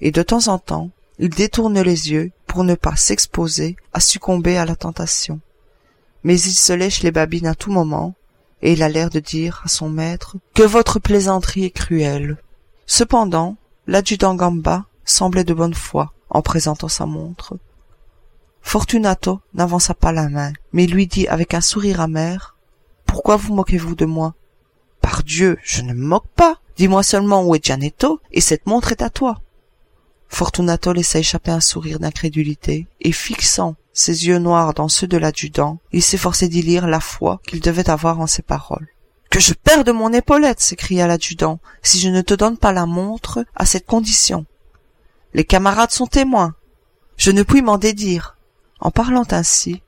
Et 0.00 0.12
de 0.12 0.22
temps 0.22 0.46
en 0.46 0.60
temps, 0.60 0.92
il 1.18 1.30
détourne 1.30 1.80
les 1.80 2.10
yeux 2.10 2.30
pour 2.52 2.64
ne 2.64 2.74
pas 2.74 2.96
s'exposer 2.96 3.76
à 3.94 4.00
succomber 4.00 4.58
à 4.58 4.66
la 4.66 4.76
tentation. 4.76 5.40
Mais 6.22 6.38
il 6.38 6.52
se 6.52 6.74
lèche 6.74 7.02
les 7.02 7.10
babines 7.10 7.46
à 7.46 7.54
tout 7.54 7.72
moment, 7.72 8.12
et 8.60 8.74
il 8.74 8.82
a 8.82 8.90
l'air 8.90 9.08
de 9.08 9.20
dire 9.20 9.62
à 9.64 9.68
son 9.68 9.88
maître 9.88 10.36
que 10.52 10.62
votre 10.62 10.98
plaisanterie 10.98 11.64
est 11.64 11.70
cruelle. 11.70 12.36
Cependant, 12.84 13.56
l'adjudant 13.86 14.34
Gamba 14.34 14.84
semblait 15.06 15.44
de 15.44 15.54
bonne 15.54 15.72
foi 15.72 16.12
en 16.28 16.42
présentant 16.42 16.88
sa 16.88 17.06
montre. 17.06 17.56
Fortunato 18.60 19.40
n'avança 19.54 19.94
pas 19.94 20.12
la 20.12 20.28
main, 20.28 20.52
mais 20.74 20.86
lui 20.86 21.06
dit 21.06 21.26
avec 21.28 21.54
un 21.54 21.62
sourire 21.62 22.02
amer 22.02 22.54
Pourquoi 23.06 23.36
vous 23.36 23.54
moquez-vous 23.54 23.94
de 23.94 24.04
moi 24.04 24.34
Par 25.00 25.22
Dieu, 25.22 25.56
je 25.62 25.80
ne 25.80 25.94
me 25.94 26.06
moque 26.06 26.28
pas. 26.36 26.58
Dis-moi 26.76 27.02
seulement 27.02 27.44
où 27.44 27.54
est 27.54 27.64
Gianetto, 27.64 28.20
et 28.30 28.42
cette 28.42 28.66
montre 28.66 28.92
est 28.92 29.00
à 29.00 29.08
toi. 29.08 29.40
Fortunato 30.32 30.94
laissa 30.94 31.18
échapper 31.18 31.50
un 31.50 31.60
sourire 31.60 32.00
d'incrédulité, 32.00 32.86
et 33.02 33.12
fixant 33.12 33.76
ses 33.92 34.26
yeux 34.26 34.38
noirs 34.38 34.72
dans 34.72 34.88
ceux 34.88 35.06
de 35.06 35.18
l'adjudant, 35.18 35.78
il 35.92 36.02
s'efforçait 36.02 36.48
d'y 36.48 36.62
lire 36.62 36.86
la 36.86 37.00
foi 37.00 37.40
qu'il 37.46 37.60
devait 37.60 37.90
avoir 37.90 38.18
en 38.18 38.26
ses 38.26 38.40
paroles. 38.40 38.88
Que 39.28 39.40
je 39.40 39.52
perde 39.52 39.90
mon 39.90 40.10
épaulette, 40.10 40.60
s'écria 40.60 41.06
l'adjudant, 41.06 41.60
si 41.82 42.00
je 42.00 42.08
ne 42.08 42.22
te 42.22 42.32
donne 42.32 42.56
pas 42.56 42.72
la 42.72 42.86
montre 42.86 43.44
à 43.54 43.66
cette 43.66 43.84
condition. 43.84 44.46
Les 45.34 45.44
camarades 45.44 45.90
sont 45.90 46.06
témoins. 46.06 46.54
Je 47.18 47.30
ne 47.30 47.42
puis 47.42 47.60
m'en 47.60 47.76
dédire. 47.76 48.38
En 48.80 48.90
parlant 48.90 49.26
ainsi, 49.30 49.82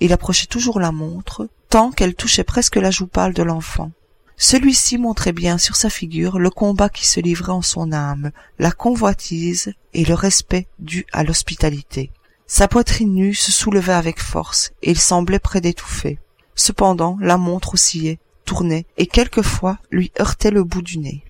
il 0.00 0.12
approchait 0.12 0.46
toujours 0.46 0.78
la 0.78 0.92
montre, 0.92 1.48
tant 1.70 1.90
qu'elle 1.90 2.14
touchait 2.14 2.44
presque 2.44 2.76
la 2.76 2.90
joue 2.90 3.06
pâle 3.06 3.32
de 3.32 3.42
l'enfant. 3.42 3.92
Celui-ci 4.38 4.98
montrait 4.98 5.32
bien 5.32 5.56
sur 5.56 5.76
sa 5.76 5.88
figure 5.88 6.38
le 6.38 6.50
combat 6.50 6.90
qui 6.90 7.06
se 7.06 7.20
livrait 7.20 7.52
en 7.52 7.62
son 7.62 7.92
âme, 7.92 8.32
la 8.58 8.70
convoitise 8.70 9.72
et 9.94 10.04
le 10.04 10.14
respect 10.14 10.68
dû 10.78 11.06
à 11.12 11.24
l'hospitalité. 11.24 12.10
Sa 12.46 12.68
poitrine 12.68 13.14
nue 13.14 13.34
se 13.34 13.50
soulevait 13.50 13.94
avec 13.94 14.20
force, 14.20 14.72
et 14.82 14.90
il 14.90 15.00
semblait 15.00 15.38
près 15.38 15.60
d'étouffer. 15.60 16.18
Cependant, 16.54 17.16
la 17.20 17.38
montre 17.38 17.74
oscillait, 17.74 18.18
tournait, 18.44 18.86
et 18.98 19.06
quelquefois 19.06 19.78
lui 19.90 20.12
heurtait 20.20 20.50
le 20.50 20.62
bout 20.62 20.82
du 20.82 20.98
nez. 20.98 21.24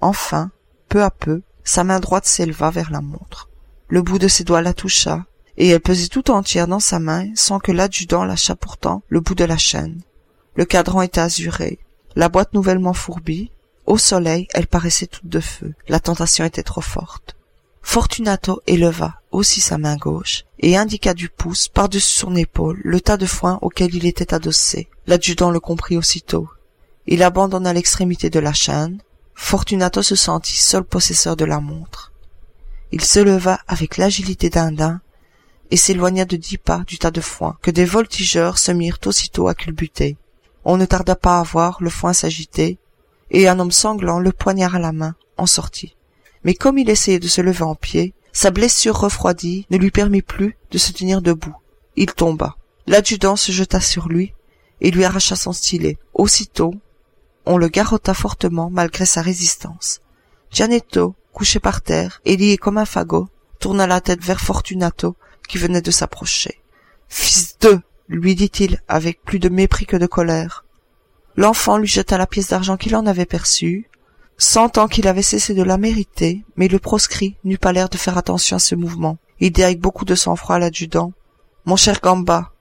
Enfin, 0.00 0.50
peu 0.88 1.04
à 1.04 1.10
peu, 1.10 1.42
sa 1.64 1.84
main 1.84 2.00
droite 2.00 2.26
s'éleva 2.26 2.70
vers 2.70 2.90
la 2.90 3.02
montre. 3.02 3.50
Le 3.88 4.00
bout 4.00 4.18
de 4.18 4.26
ses 4.26 4.44
doigts 4.44 4.62
la 4.62 4.74
toucha, 4.74 5.26
et 5.58 5.68
elle 5.68 5.80
pesait 5.80 6.08
tout 6.08 6.30
entière 6.30 6.66
dans 6.66 6.80
sa 6.80 6.98
main 6.98 7.26
sans 7.34 7.58
que 7.58 7.72
l'adjudant 7.72 8.24
lâchât 8.24 8.54
pourtant 8.54 9.02
le 9.08 9.20
bout 9.20 9.34
de 9.34 9.44
la 9.44 9.58
chaîne. 9.58 10.00
Le 10.54 10.64
cadran 10.64 11.02
était 11.02 11.20
azuré, 11.20 11.78
la 12.16 12.28
boîte 12.28 12.54
nouvellement 12.54 12.92
fourbie. 12.92 13.50
Au 13.86 13.96
soleil, 13.96 14.48
elle 14.52 14.66
paraissait 14.66 15.06
toute 15.06 15.26
de 15.26 15.40
feu. 15.40 15.74
La 15.88 16.00
tentation 16.00 16.44
était 16.44 16.62
trop 16.62 16.80
forte. 16.80 17.36
Fortunato 17.80 18.60
éleva 18.66 19.20
aussi 19.30 19.60
sa 19.60 19.78
main 19.78 19.96
gauche 19.96 20.44
et 20.58 20.76
indiqua 20.76 21.14
du 21.14 21.30
pouce 21.30 21.68
par-dessus 21.68 22.18
son 22.18 22.36
épaule 22.36 22.80
le 22.84 23.00
tas 23.00 23.16
de 23.16 23.24
foin 23.24 23.58
auquel 23.62 23.94
il 23.94 24.04
était 24.04 24.34
adossé. 24.34 24.88
L'adjudant 25.06 25.50
le 25.50 25.60
comprit 25.60 25.96
aussitôt. 25.96 26.48
Il 27.06 27.22
abandonna 27.22 27.72
l'extrémité 27.72 28.28
de 28.28 28.40
la 28.40 28.52
chaîne. 28.52 29.00
Fortunato 29.34 30.02
se 30.02 30.16
sentit 30.16 30.58
seul 30.58 30.84
possesseur 30.84 31.34
de 31.36 31.46
la 31.46 31.60
montre. 31.60 32.12
Il 32.92 33.02
se 33.02 33.20
leva 33.20 33.60
avec 33.68 33.96
l'agilité 33.96 34.50
d'un 34.50 34.72
daim 34.72 35.00
et 35.70 35.76
s'éloigna 35.76 36.24
de 36.24 36.36
dix 36.36 36.58
pas 36.58 36.82
du 36.86 36.98
tas 36.98 37.10
de 37.10 37.20
foin 37.20 37.56
que 37.62 37.70
des 37.70 37.84
voltigeurs 37.84 38.58
se 38.58 38.72
mirent 38.72 38.98
aussitôt 39.06 39.48
à 39.48 39.54
culbuter. 39.54 40.16
On 40.70 40.76
ne 40.76 40.84
tarda 40.84 41.16
pas 41.16 41.40
à 41.40 41.42
voir 41.44 41.78
le 41.80 41.88
foin 41.88 42.12
s'agiter, 42.12 42.76
et 43.30 43.48
un 43.48 43.58
homme 43.58 43.72
sanglant, 43.72 44.18
le 44.18 44.32
poignard 44.32 44.74
à 44.74 44.78
la 44.78 44.92
main, 44.92 45.14
en 45.38 45.46
sortit. 45.46 45.96
Mais 46.44 46.52
comme 46.52 46.76
il 46.76 46.90
essayait 46.90 47.18
de 47.18 47.26
se 47.26 47.40
lever 47.40 47.62
en 47.62 47.74
pied, 47.74 48.12
sa 48.34 48.50
blessure 48.50 49.00
refroidie 49.00 49.64
ne 49.70 49.78
lui 49.78 49.90
permit 49.90 50.20
plus 50.20 50.58
de 50.70 50.76
se 50.76 50.92
tenir 50.92 51.22
debout. 51.22 51.56
Il 51.96 52.12
tomba. 52.12 52.54
L'adjudant 52.86 53.34
se 53.34 53.50
jeta 53.50 53.80
sur 53.80 54.08
lui 54.08 54.34
et 54.82 54.90
lui 54.90 55.06
arracha 55.06 55.36
son 55.36 55.54
stylet. 55.54 55.96
Aussitôt, 56.12 56.74
on 57.46 57.56
le 57.56 57.68
garrotta 57.68 58.12
fortement 58.12 58.68
malgré 58.68 59.06
sa 59.06 59.22
résistance. 59.22 60.02
Gianetto, 60.50 61.14
couché 61.32 61.60
par 61.60 61.80
terre 61.80 62.20
et 62.26 62.36
lié 62.36 62.58
comme 62.58 62.76
un 62.76 62.84
fagot, 62.84 63.30
tourna 63.58 63.86
la 63.86 64.02
tête 64.02 64.22
vers 64.22 64.42
Fortunato 64.42 65.16
qui 65.48 65.56
venait 65.56 65.80
de 65.80 65.90
s'approcher. 65.90 66.60
Fils 67.08 67.56
de 67.58 67.80
lui 68.08 68.34
dit-il 68.34 68.80
avec 68.88 69.22
plus 69.22 69.38
de 69.38 69.48
mépris 69.48 69.86
que 69.86 69.96
de 69.96 70.06
colère. 70.06 70.64
L'enfant 71.36 71.76
lui 71.76 71.86
jeta 71.86 72.18
la 72.18 72.26
pièce 72.26 72.48
d'argent 72.48 72.76
qu'il 72.76 72.96
en 72.96 73.06
avait 73.06 73.26
perçue, 73.26 73.88
sentant 74.38 74.88
qu'il 74.88 75.06
avait 75.08 75.22
cessé 75.22 75.54
de 75.54 75.62
la 75.62 75.78
mériter, 75.78 76.44
mais 76.56 76.68
le 76.68 76.78
proscrit 76.78 77.36
n'eut 77.44 77.58
pas 77.58 77.72
l'air 77.72 77.88
de 77.88 77.96
faire 77.96 78.18
attention 78.18 78.56
à 78.56 78.60
ce 78.60 78.74
mouvement. 78.74 79.18
Il 79.40 79.52
dit 79.52 79.62
avec 79.62 79.80
beaucoup 79.80 80.04
de 80.04 80.14
sang-froid 80.14 80.56
à 80.56 80.58
l'adjudant. 80.58 81.12
Mon 81.64 81.76
cher 81.76 82.00
Gamba, 82.00 82.52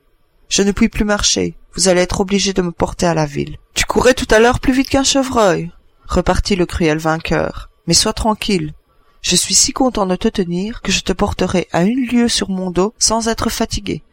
je 0.50 0.62
ne 0.62 0.72
puis 0.72 0.90
plus 0.90 1.06
marcher. 1.06 1.56
Vous 1.74 1.88
allez 1.88 2.02
être 2.02 2.22
obligé 2.22 2.54
de 2.54 2.62
me 2.62 2.72
porter 2.72 3.06
à 3.06 3.14
la 3.14 3.26
ville. 3.26 3.58
Tu 3.74 3.86
courais 3.86 4.14
tout 4.14 4.28
à 4.32 4.40
l'heure 4.40 4.60
plus 4.60 4.74
vite 4.74 4.90
qu'un 4.90 5.04
chevreuil, 5.04 5.72
repartit 6.08 6.56
le 6.56 6.66
cruel 6.66 6.98
vainqueur. 6.98 7.70
Mais 7.86 7.94
sois 7.94 8.14
tranquille. 8.14 8.74
Je 9.22 9.36
suis 9.36 9.54
si 9.54 9.74
content 9.74 10.06
de 10.06 10.16
te 10.16 10.28
tenir 10.28 10.82
que 10.82 10.92
je 10.92 11.02
te 11.02 11.14
porterai 11.14 11.68
à 11.72 11.84
une 11.84 12.06
lieue 12.06 12.30
sur 12.30 12.50
mon 12.50 12.72
dos 12.72 12.94
sans 12.98 13.28
être 13.28 13.50
fatigué. 13.50 14.04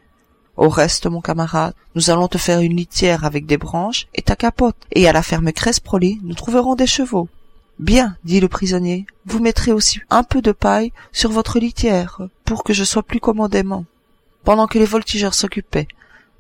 Au 0.56 0.68
reste, 0.68 1.06
mon 1.06 1.20
camarade, 1.20 1.75
nous 1.94 2.11
allons 2.11 2.28
te 2.28 2.38
faire 2.38 2.61
une 2.61 2.76
litière 2.76 3.25
avec 3.25 3.46
des 3.46 3.56
branches 3.56 4.06
et 4.14 4.23
ta 4.23 4.37
capote, 4.37 4.76
et 4.92 5.08
à 5.08 5.12
la 5.12 5.23
ferme 5.23 5.52
Cresproli, 5.52 6.20
nous 6.23 6.34
trouverons 6.34 6.76
des 6.76 6.87
chevaux. 6.87 7.28
Bien, 7.80 8.16
dit 8.23 8.38
le 8.38 8.49
prisonnier, 8.49 9.04
vous 9.26 9.40
mettrez 9.40 9.73
aussi 9.73 10.00
un 10.11 10.23
peu 10.23 10.40
de 10.42 10.52
paille 10.52 10.92
sur 11.11 11.30
votre 11.30 11.58
litière, 11.58 12.20
pour 12.44 12.62
que 12.62 12.73
je 12.73 12.84
sois 12.84 13.02
plus 13.02 13.18
commodément. 13.18 13.84
Pendant 14.44 14.68
que 14.68 14.78
les 14.78 14.84
voltigeurs 14.84 15.34
s'occupaient, 15.34 15.88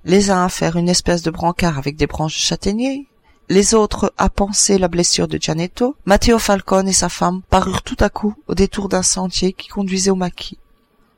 les 0.04 0.30
uns 0.30 0.44
à 0.44 0.48
faire 0.48 0.76
une 0.76 0.88
espèce 0.88 1.22
de 1.22 1.30
brancard 1.30 1.78
avec 1.78 1.96
des 1.96 2.06
branches 2.06 2.36
de 2.36 2.44
châtaignier, 2.44 3.08
les 3.48 3.74
autres 3.74 4.12
à 4.16 4.30
panser 4.30 4.78
la 4.78 4.88
blessure 4.88 5.28
de 5.28 5.38
Gianetto, 5.38 5.96
Matteo 6.04 6.38
Falcone 6.38 6.88
et 6.88 6.92
sa 6.92 7.08
femme 7.08 7.42
parurent 7.50 7.82
tout 7.82 7.96
à 8.00 8.10
coup 8.10 8.34
au 8.46 8.54
détour 8.54 8.88
d'un 8.88 9.02
sentier 9.02 9.52
qui 9.52 9.68
conduisait 9.68 10.10
au 10.10 10.14
maquis. 10.14 10.58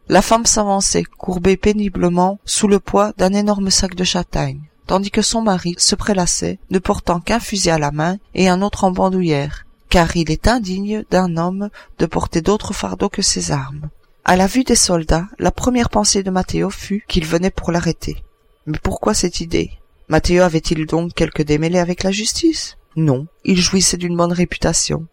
La 0.09 0.23
femme 0.23 0.47
s'avançait, 0.47 1.03
courbée 1.03 1.57
péniblement 1.57 2.39
sous 2.45 2.69
le 2.69 2.79
poids 2.79 3.13
d'un 3.19 3.33
énorme 3.33 3.71
sac 3.71 3.97
de 3.97 4.05
châtaigne, 4.05 4.63
tandis 4.87 5.11
que 5.11 5.23
son 5.23 5.43
mari 5.43 5.75
se 5.79 5.97
prélassait, 5.97 6.61
ne 6.71 6.79
portant 6.79 7.19
qu'un 7.19 7.41
fusil 7.41 7.71
à 7.71 7.79
la 7.79 7.91
main 7.91 8.19
et 8.33 8.49
un 8.49 8.63
autre 8.63 8.85
en 8.85 8.93
bandoulière, 8.93 9.67
car 9.89 10.17
il 10.17 10.31
est 10.31 10.47
indigne 10.47 11.05
d'un 11.11 11.37
homme 11.37 11.71
de 11.99 12.07
porter 12.07 12.41
d'autres 12.41 12.73
fardeaux 12.73 13.09
que 13.09 13.23
ses 13.23 13.51
armes. 13.51 13.89
À 14.25 14.37
la 14.37 14.47
vue 14.47 14.63
des 14.63 14.77
soldats, 14.77 15.27
la 15.41 15.51
première 15.51 15.91
pensée 15.91 16.23
de 16.23 16.31
Matteo 16.31 16.71
fut 16.71 17.05
qu'il 17.09 17.25
venait 17.27 17.51
pour 17.51 17.73
l'arrêter. 17.73 18.23
Mais 18.67 18.79
pourquoi 18.81 19.13
cette 19.13 19.41
idée? 19.41 19.73
Matteo 20.09 20.43
avait-il 20.43 20.87
donc 20.87 21.15
quelque 21.15 21.43
démêlé 21.43 21.81
avec 21.81 22.05
la 22.05 22.13
justice? 22.13 22.77
Non, 22.95 23.27
il 23.45 23.61
jouissait 23.61 23.97
d'une 23.97 24.17
bonne 24.17 24.33
réputation. 24.33 25.07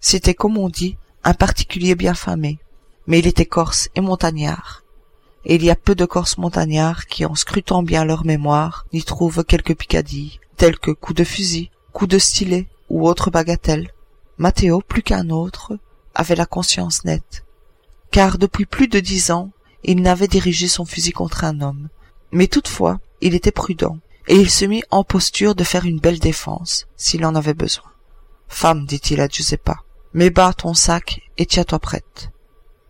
C'était, 0.00 0.34
comme 0.34 0.56
on 0.56 0.70
dit, 0.70 0.96
un 1.24 1.34
particulier 1.34 1.94
bien 1.94 2.14
famé. 2.14 2.58
Mais 3.06 3.18
il 3.18 3.26
était 3.26 3.46
corse 3.46 3.88
et 3.94 4.00
montagnard. 4.00 4.84
Et 5.46 5.56
il 5.56 5.64
y 5.64 5.70
a 5.70 5.76
peu 5.76 5.94
de 5.94 6.06
Corses 6.06 6.38
montagnards 6.38 7.06
qui, 7.06 7.26
en 7.26 7.34
scrutant 7.34 7.82
bien 7.82 8.04
leur 8.04 8.24
mémoire, 8.24 8.86
n'y 8.92 9.02
trouvent 9.02 9.44
quelques 9.44 9.76
picadilles, 9.76 10.40
telles 10.56 10.78
que 10.78 10.90
coups 10.90 11.18
de 11.18 11.24
fusil, 11.24 11.70
coups 11.92 12.10
de 12.10 12.18
stylet 12.18 12.66
ou 12.88 13.06
autres 13.06 13.30
bagatelles. 13.30 13.92
Matteo, 14.38 14.80
plus 14.80 15.02
qu'un 15.02 15.28
autre, 15.28 15.78
avait 16.14 16.34
la 16.34 16.46
conscience 16.46 17.04
nette. 17.04 17.44
Car 18.10 18.38
depuis 18.38 18.64
plus 18.64 18.88
de 18.88 19.00
dix 19.00 19.30
ans, 19.30 19.50
il 19.82 20.00
n'avait 20.00 20.28
dirigé 20.28 20.66
son 20.66 20.86
fusil 20.86 21.12
contre 21.12 21.44
un 21.44 21.60
homme. 21.60 21.88
Mais 22.32 22.46
toutefois, 22.46 23.00
il 23.20 23.34
était 23.34 23.52
prudent, 23.52 23.98
et 24.28 24.36
il 24.36 24.50
se 24.50 24.64
mit 24.64 24.82
en 24.90 25.04
posture 25.04 25.54
de 25.54 25.64
faire 25.64 25.84
une 25.84 26.00
belle 26.00 26.20
défense, 26.20 26.86
s'il 26.96 27.24
en 27.26 27.34
avait 27.34 27.54
besoin. 27.54 27.84
Femme, 28.48 28.86
dit-il 28.86 29.20
à 29.20 29.28
Giuseppa, 29.28 29.76
mets 30.14 30.30
bas 30.30 30.54
ton 30.54 30.72
sac 30.72 31.20
et 31.36 31.44
tiens-toi 31.44 31.78
prête. 31.78 32.30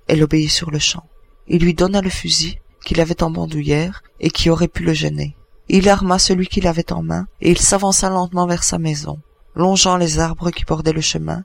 Elle 0.09 0.23
obéit 0.23 0.51
sur 0.51 0.71
le 0.71 0.79
champ. 0.79 1.07
Il 1.49 1.63
lui 1.63 1.75
donna 1.75 2.01
le 2.01 2.11
fusil 2.11 2.59
qu'il 2.85 3.01
avait 3.01 3.23
en 3.23 3.31
bandoulière 3.31 4.03
et 4.21 4.31
qui 4.31 4.51
aurait 4.51 4.69
pu 4.69 4.83
le 4.83 4.93
gêner. 4.93 5.37
Il 5.69 5.89
arma 5.89 6.19
celui 6.19 6.47
qu'il 6.47 6.67
avait 6.67 6.93
en 6.93 7.03
main 7.03 7.27
et 7.41 7.51
il 7.51 7.59
s'avança 7.59 8.11
lentement 8.11 8.47
vers 8.47 8.65
sa 8.65 8.79
maison 8.79 9.19
longeant 9.55 9.97
les 9.97 10.19
arbres 10.19 10.51
qui 10.51 10.65
bordaient 10.65 10.93
le 10.93 11.01
chemin, 11.01 11.45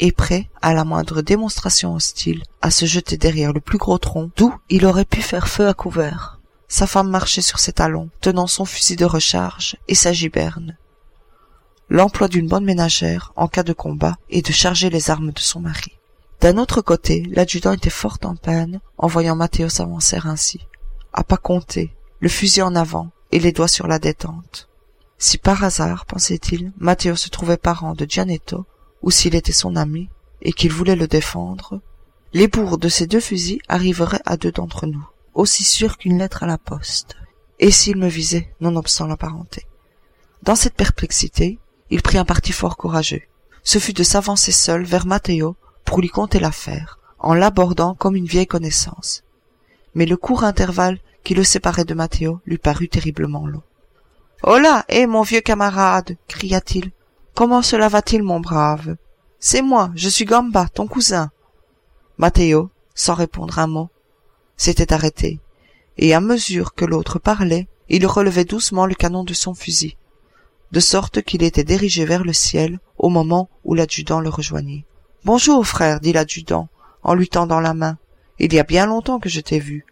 et 0.00 0.12
prêt, 0.12 0.48
à 0.62 0.74
la 0.74 0.84
moindre 0.84 1.22
démonstration 1.22 1.94
hostile, 1.94 2.42
à 2.62 2.70
se 2.70 2.86
jeter 2.86 3.16
derrière 3.16 3.52
le 3.52 3.60
plus 3.60 3.78
gros 3.78 3.98
tronc, 3.98 4.30
d'où 4.36 4.54
il 4.68 4.86
aurait 4.86 5.04
pu 5.04 5.22
faire 5.22 5.48
feu 5.48 5.66
à 5.66 5.74
couvert. 5.74 6.38
Sa 6.68 6.86
femme 6.86 7.10
marchait 7.10 7.42
sur 7.42 7.58
ses 7.58 7.72
talons, 7.72 8.10
tenant 8.20 8.46
son 8.46 8.64
fusil 8.64 8.96
de 8.96 9.04
recharge 9.04 9.76
et 9.88 9.94
sa 9.94 10.12
giberne. 10.12 10.76
L'emploi 11.88 12.28
d'une 12.28 12.46
bonne 12.46 12.64
ménagère, 12.64 13.32
en 13.34 13.48
cas 13.48 13.62
de 13.62 13.72
combat, 13.72 14.16
est 14.30 14.46
de 14.46 14.52
charger 14.52 14.90
les 14.90 15.10
armes 15.10 15.32
de 15.32 15.40
son 15.40 15.60
mari. 15.60 15.97
D'un 16.40 16.56
autre 16.56 16.82
côté, 16.82 17.24
l'adjudant 17.30 17.72
était 17.72 17.90
fort 17.90 18.18
en 18.22 18.36
peine 18.36 18.80
en 18.96 19.08
voyant 19.08 19.34
Mathéo 19.34 19.68
s'avancer 19.68 20.18
ainsi. 20.24 20.60
À 21.12 21.24
pas 21.24 21.36
compter, 21.36 21.96
le 22.20 22.28
fusil 22.28 22.62
en 22.62 22.76
avant 22.76 23.10
et 23.32 23.40
les 23.40 23.52
doigts 23.52 23.68
sur 23.68 23.88
la 23.88 23.98
détente. 23.98 24.68
Si 25.18 25.36
par 25.36 25.64
hasard, 25.64 26.06
pensait-il, 26.06 26.72
Matteo 26.78 27.16
se 27.16 27.28
trouvait 27.28 27.56
parent 27.56 27.94
de 27.94 28.06
Gianetto, 28.08 28.66
ou 29.02 29.10
s'il 29.10 29.34
était 29.34 29.52
son 29.52 29.74
ami, 29.74 30.08
et 30.40 30.52
qu'il 30.52 30.72
voulait 30.72 30.94
le 30.94 31.08
défendre, 31.08 31.80
les 32.32 32.46
bourres 32.46 32.78
de 32.78 32.88
ces 32.88 33.08
deux 33.08 33.20
fusils 33.20 33.60
arriveraient 33.68 34.22
à 34.24 34.36
deux 34.36 34.52
d'entre 34.52 34.86
nous, 34.86 35.04
aussi 35.34 35.64
sûrs 35.64 35.98
qu'une 35.98 36.18
lettre 36.18 36.44
à 36.44 36.46
la 36.46 36.58
poste. 36.58 37.16
Et 37.58 37.72
s'il 37.72 37.96
me 37.96 38.06
visait, 38.06 38.54
nonobstant 38.60 39.08
la 39.08 39.16
parenté 39.16 39.66
Dans 40.44 40.54
cette 40.54 40.74
perplexité, 40.74 41.58
il 41.90 42.02
prit 42.02 42.18
un 42.18 42.24
parti 42.24 42.52
fort 42.52 42.76
courageux. 42.76 43.22
Ce 43.64 43.80
fut 43.80 43.92
de 43.92 44.04
s'avancer 44.04 44.52
seul 44.52 44.84
vers 44.84 45.06
Matteo 45.06 45.56
pour 45.88 46.02
lui 46.02 46.10
conter 46.10 46.38
l'affaire, 46.38 46.98
en 47.18 47.32
l'abordant 47.32 47.94
comme 47.94 48.14
une 48.14 48.26
vieille 48.26 48.46
connaissance. 48.46 49.24
Mais 49.94 50.04
le 50.04 50.18
court 50.18 50.44
intervalle 50.44 50.98
qui 51.24 51.32
le 51.32 51.44
séparait 51.44 51.86
de 51.86 51.94
Matteo 51.94 52.40
lui 52.44 52.58
parut 52.58 52.90
terriblement 52.90 53.46
long. 53.46 53.62
Hola, 54.42 54.84
hé, 54.90 55.06
mon 55.06 55.22
vieux 55.22 55.40
camarade, 55.40 56.18
cria-t-il. 56.28 56.90
Comment 57.34 57.62
cela 57.62 57.88
va-t-il, 57.88 58.22
mon 58.22 58.38
brave? 58.38 58.96
C'est 59.40 59.62
moi, 59.62 59.90
je 59.94 60.10
suis 60.10 60.26
Gamba, 60.26 60.68
ton 60.68 60.86
cousin. 60.86 61.30
Matteo, 62.18 62.68
sans 62.94 63.14
répondre 63.14 63.58
un 63.58 63.66
mot, 63.66 63.88
s'était 64.58 64.92
arrêté, 64.92 65.40
et 65.96 66.12
à 66.12 66.20
mesure 66.20 66.74
que 66.74 66.84
l'autre 66.84 67.18
parlait, 67.18 67.66
il 67.88 68.06
relevait 68.06 68.44
doucement 68.44 68.84
le 68.84 68.94
canon 68.94 69.24
de 69.24 69.32
son 69.32 69.54
fusil, 69.54 69.96
de 70.70 70.80
sorte 70.80 71.22
qu'il 71.22 71.42
était 71.42 71.64
dirigé 71.64 72.04
vers 72.04 72.24
le 72.24 72.34
ciel 72.34 72.78
au 72.98 73.08
moment 73.08 73.48
où 73.64 73.72
l'adjudant 73.72 74.20
le 74.20 74.28
rejoignit. 74.28 74.84
Bonjour, 75.28 75.66
frère, 75.66 76.00
dit 76.00 76.14
l'adjudant, 76.14 76.70
en 77.02 77.12
lui 77.12 77.28
tendant 77.28 77.60
la 77.60 77.74
main. 77.74 77.98
Il 78.38 78.54
y 78.54 78.58
a 78.58 78.62
bien 78.62 78.86
longtemps 78.86 79.18
que 79.18 79.28
je 79.28 79.42
t'ai 79.42 79.58
vu. 79.58 79.84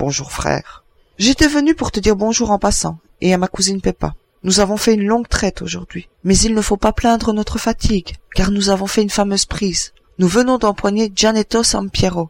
Bonjour, 0.00 0.32
frère. 0.32 0.82
J'étais 1.16 1.46
venu 1.46 1.76
pour 1.76 1.92
te 1.92 2.00
dire 2.00 2.16
bonjour 2.16 2.50
en 2.50 2.58
passant, 2.58 2.98
et 3.20 3.32
à 3.32 3.38
ma 3.38 3.46
cousine 3.46 3.80
Peppa. 3.80 4.16
Nous 4.42 4.58
avons 4.58 4.76
fait 4.76 4.94
une 4.94 5.06
longue 5.06 5.28
traite 5.28 5.62
aujourd'hui, 5.62 6.08
mais 6.24 6.36
il 6.38 6.56
ne 6.56 6.60
faut 6.60 6.76
pas 6.76 6.90
plaindre 6.92 7.32
notre 7.32 7.56
fatigue, 7.56 8.16
car 8.34 8.50
nous 8.50 8.68
avons 8.68 8.88
fait 8.88 9.02
une 9.02 9.10
fameuse 9.10 9.44
prise. 9.44 9.92
Nous 10.18 10.26
venons 10.26 10.58
d'empoigner 10.58 11.12
Gianetto 11.14 11.62
Sampiero. 11.62 12.28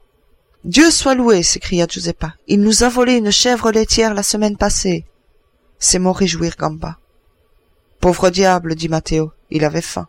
Dieu 0.65 0.91
soit 0.91 1.15
loué, 1.15 1.43
s'écria 1.43 1.87
Giuseppa. 1.87 2.35
Il 2.47 2.61
nous 2.61 2.83
a 2.83 2.91
volé 2.91 3.15
une 3.15 3.31
chèvre 3.31 3.71
laitière 3.71 4.13
la 4.13 4.23
semaine 4.23 4.59
passée. 4.59 5.07
Ces 5.79 5.99
mots 5.99 6.13
réjouirent 6.13 6.59
Gamba. 6.59 6.99
Pauvre 8.01 8.29
diable, 8.29 8.75
dit 8.75 8.91
Matteo, 8.91 9.33
il 9.49 9.65
avait 9.65 9.81
faim. 9.81 10.09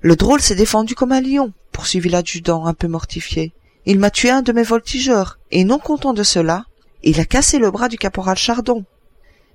Le 0.00 0.16
drôle 0.16 0.42
s'est 0.42 0.56
défendu 0.56 0.96
comme 0.96 1.12
un 1.12 1.20
lion, 1.22 1.52
poursuivit 1.74 2.08
l'adjudant 2.08 2.64
un 2.64 2.72
peu 2.72 2.88
mortifié. 2.88 3.52
Il 3.84 3.98
m'a 3.98 4.10
tué 4.10 4.30
un 4.30 4.40
de 4.40 4.52
mes 4.52 4.62
voltigeurs, 4.62 5.38
et 5.50 5.64
non 5.64 5.78
content 5.78 6.14
de 6.14 6.22
cela, 6.22 6.64
il 7.02 7.20
a 7.20 7.26
cassé 7.26 7.58
le 7.58 7.70
bras 7.70 7.88
du 7.88 7.98
caporal 7.98 8.38
Chardon 8.38 8.86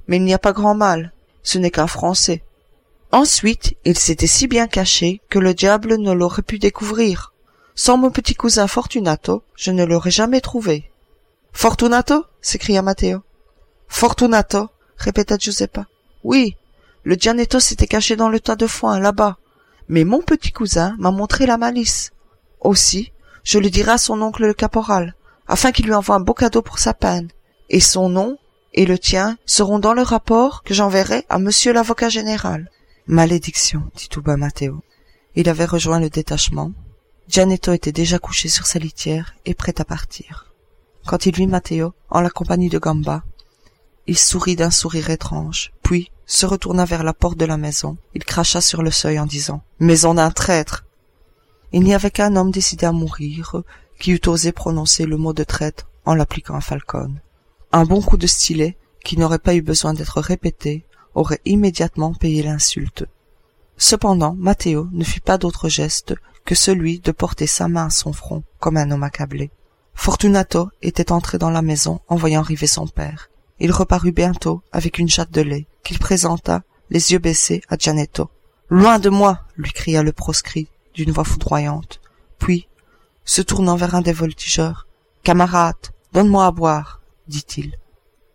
mais 0.09 0.17
il 0.17 0.23
n'y 0.23 0.33
a 0.33 0.39
pas 0.39 0.53
grand 0.53 0.73
mal, 0.73 1.13
ce 1.43 1.59
n'est 1.59 1.69
qu'un 1.69 1.85
Français. 1.85 2.41
Ensuite, 3.11 3.75
il 3.85 3.97
s'était 3.97 4.25
si 4.25 4.47
bien 4.47 4.67
caché 4.67 5.21
que 5.29 5.37
le 5.37 5.53
diable 5.53 5.97
ne 5.97 6.11
l'aurait 6.11 6.41
pu 6.41 6.57
découvrir. 6.57 7.31
Sans 7.75 7.95
mon 7.95 8.09
petit 8.09 8.33
cousin 8.33 8.67
Fortunato, 8.67 9.43
je 9.55 9.69
ne 9.69 9.85
l'aurais 9.85 10.11
jamais 10.11 10.41
trouvé. 10.41 10.89
Fortunato? 11.53 12.25
s'écria 12.41 12.81
Matteo. 12.81 13.21
Fortunato? 13.87 14.69
répéta 14.97 15.37
Giuseppa. 15.37 15.85
Oui, 16.23 16.55
le 17.03 17.13
Gianetto 17.13 17.59
s'était 17.59 17.87
caché 17.87 18.15
dans 18.15 18.29
le 18.29 18.39
tas 18.39 18.55
de 18.55 18.67
foin, 18.67 18.99
là-bas. 18.99 19.37
Mais 19.89 20.03
mon 20.03 20.21
petit 20.21 20.51
cousin 20.51 20.95
m'a 20.99 21.11
montré 21.11 21.45
la 21.45 21.57
malice. 21.57 22.11
Aussi, 22.61 23.11
je 23.43 23.59
le 23.59 23.69
dirai 23.69 23.91
à 23.91 23.97
son 23.97 24.21
oncle 24.21 24.45
le 24.45 24.53
caporal, 24.53 25.15
afin 25.47 25.71
qu'il 25.71 25.87
lui 25.87 25.93
envoie 25.93 26.15
un 26.15 26.19
beau 26.19 26.33
cadeau 26.33 26.61
pour 26.61 26.79
sa 26.79 26.93
peine. 26.93 27.29
Et 27.69 27.79
son 27.79 28.07
nom, 28.07 28.37
et 28.73 28.85
le 28.85 28.99
tien 28.99 29.37
seront 29.45 29.79
dans 29.79 29.93
le 29.93 30.03
rapport 30.03 30.63
que 30.63 30.73
j'enverrai 30.73 31.25
à 31.29 31.39
monsieur 31.39 31.73
l'avocat 31.73 32.09
général. 32.09 32.69
Malédiction, 33.07 33.83
dit 33.95 34.09
tout 34.09 34.21
bas 34.21 34.37
Matteo. 34.37 34.83
Il 35.35 35.49
avait 35.49 35.65
rejoint 35.65 35.99
le 35.99 36.09
détachement. 36.09 36.71
Gianetto 37.27 37.73
était 37.73 37.91
déjà 37.91 38.19
couché 38.19 38.49
sur 38.49 38.67
sa 38.67 38.79
litière 38.79 39.33
et 39.45 39.55
prêt 39.55 39.75
à 39.79 39.85
partir. 39.85 40.53
Quand 41.07 41.25
il 41.25 41.35
vit 41.35 41.47
Matteo, 41.47 41.93
en 42.09 42.21
la 42.21 42.29
compagnie 42.29 42.69
de 42.69 42.77
Gamba, 42.77 43.23
il 44.05 44.17
sourit 44.17 44.55
d'un 44.55 44.71
sourire 44.71 45.09
étrange, 45.09 45.71
puis, 45.81 46.11
se 46.29 46.45
retourna 46.45 46.85
vers 46.85 47.03
la 47.03 47.13
porte 47.13 47.39
de 47.39 47.45
la 47.45 47.57
maison, 47.57 47.97
il 48.13 48.23
cracha 48.23 48.61
sur 48.61 48.83
le 48.83 48.91
seuil 48.91 49.19
en 49.19 49.25
disant 49.25 49.63
Maison 49.79 50.13
d'un 50.13 50.29
traître. 50.29 50.85
Il 51.71 51.81
n'y 51.81 51.95
avait 51.95 52.11
qu'un 52.11 52.35
homme 52.35 52.51
décidé 52.51 52.85
à 52.85 52.91
mourir 52.91 53.63
qui 53.99 54.11
eût 54.11 54.21
osé 54.27 54.51
prononcer 54.51 55.07
le 55.07 55.17
mot 55.17 55.33
de 55.33 55.43
traître 55.43 55.89
en 56.05 56.13
l'appliquant 56.13 56.55
à 56.55 56.61
Falcone. 56.61 57.19
Un 57.71 57.83
bon 57.83 58.01
coup 58.01 58.15
de 58.15 58.27
stylet, 58.27 58.77
qui 59.03 59.17
n'aurait 59.17 59.39
pas 59.39 59.55
eu 59.55 59.63
besoin 59.63 59.95
d'être 59.95 60.21
répété, 60.21 60.85
aurait 61.15 61.41
immédiatement 61.45 62.13
payé 62.13 62.43
l'insulte. 62.43 63.05
Cependant, 63.77 64.35
Matteo 64.37 64.87
ne 64.91 65.03
fit 65.03 65.21
pas 65.21 65.39
d'autre 65.39 65.67
geste 65.67 66.13
que 66.45 66.53
celui 66.53 66.99
de 66.99 67.11
porter 67.11 67.47
sa 67.47 67.67
main 67.67 67.87
à 67.87 67.89
son 67.89 68.13
front 68.13 68.43
comme 68.59 68.77
un 68.77 68.91
homme 68.91 69.03
accablé. 69.03 69.49
Fortunato 69.95 70.69
était 70.83 71.11
entré 71.11 71.39
dans 71.39 71.49
la 71.49 71.63
maison 71.63 72.01
en 72.07 72.17
voyant 72.17 72.41
arriver 72.41 72.67
son 72.67 72.87
père. 72.87 73.29
Il 73.59 73.71
reparut 73.71 74.11
bientôt 74.11 74.61
avec 74.71 74.99
une 74.99 75.09
chatte 75.09 75.31
de 75.31 75.41
lait 75.41 75.67
qu'il 75.83 75.99
présenta, 75.99 76.63
les 76.89 77.11
yeux 77.11 77.19
baissés, 77.19 77.61
à 77.69 77.77
Gianetto. 77.77 78.29
Loin 78.69 78.99
de 78.99 79.09
moi 79.09 79.41
lui 79.57 79.71
cria 79.71 80.03
le 80.03 80.11
proscrit 80.11 80.67
d'une 80.93 81.11
voix 81.11 81.23
foudroyante. 81.23 81.99
Puis, 82.37 82.67
se 83.25 83.41
tournant 83.41 83.75
vers 83.75 83.95
un 83.95 84.01
des 84.01 84.13
voltigeurs, 84.13 84.87
Camarade, 85.23 85.75
donne-moi 86.13 86.45
à 86.45 86.51
boire 86.51 86.99
dit-il. 87.27 87.77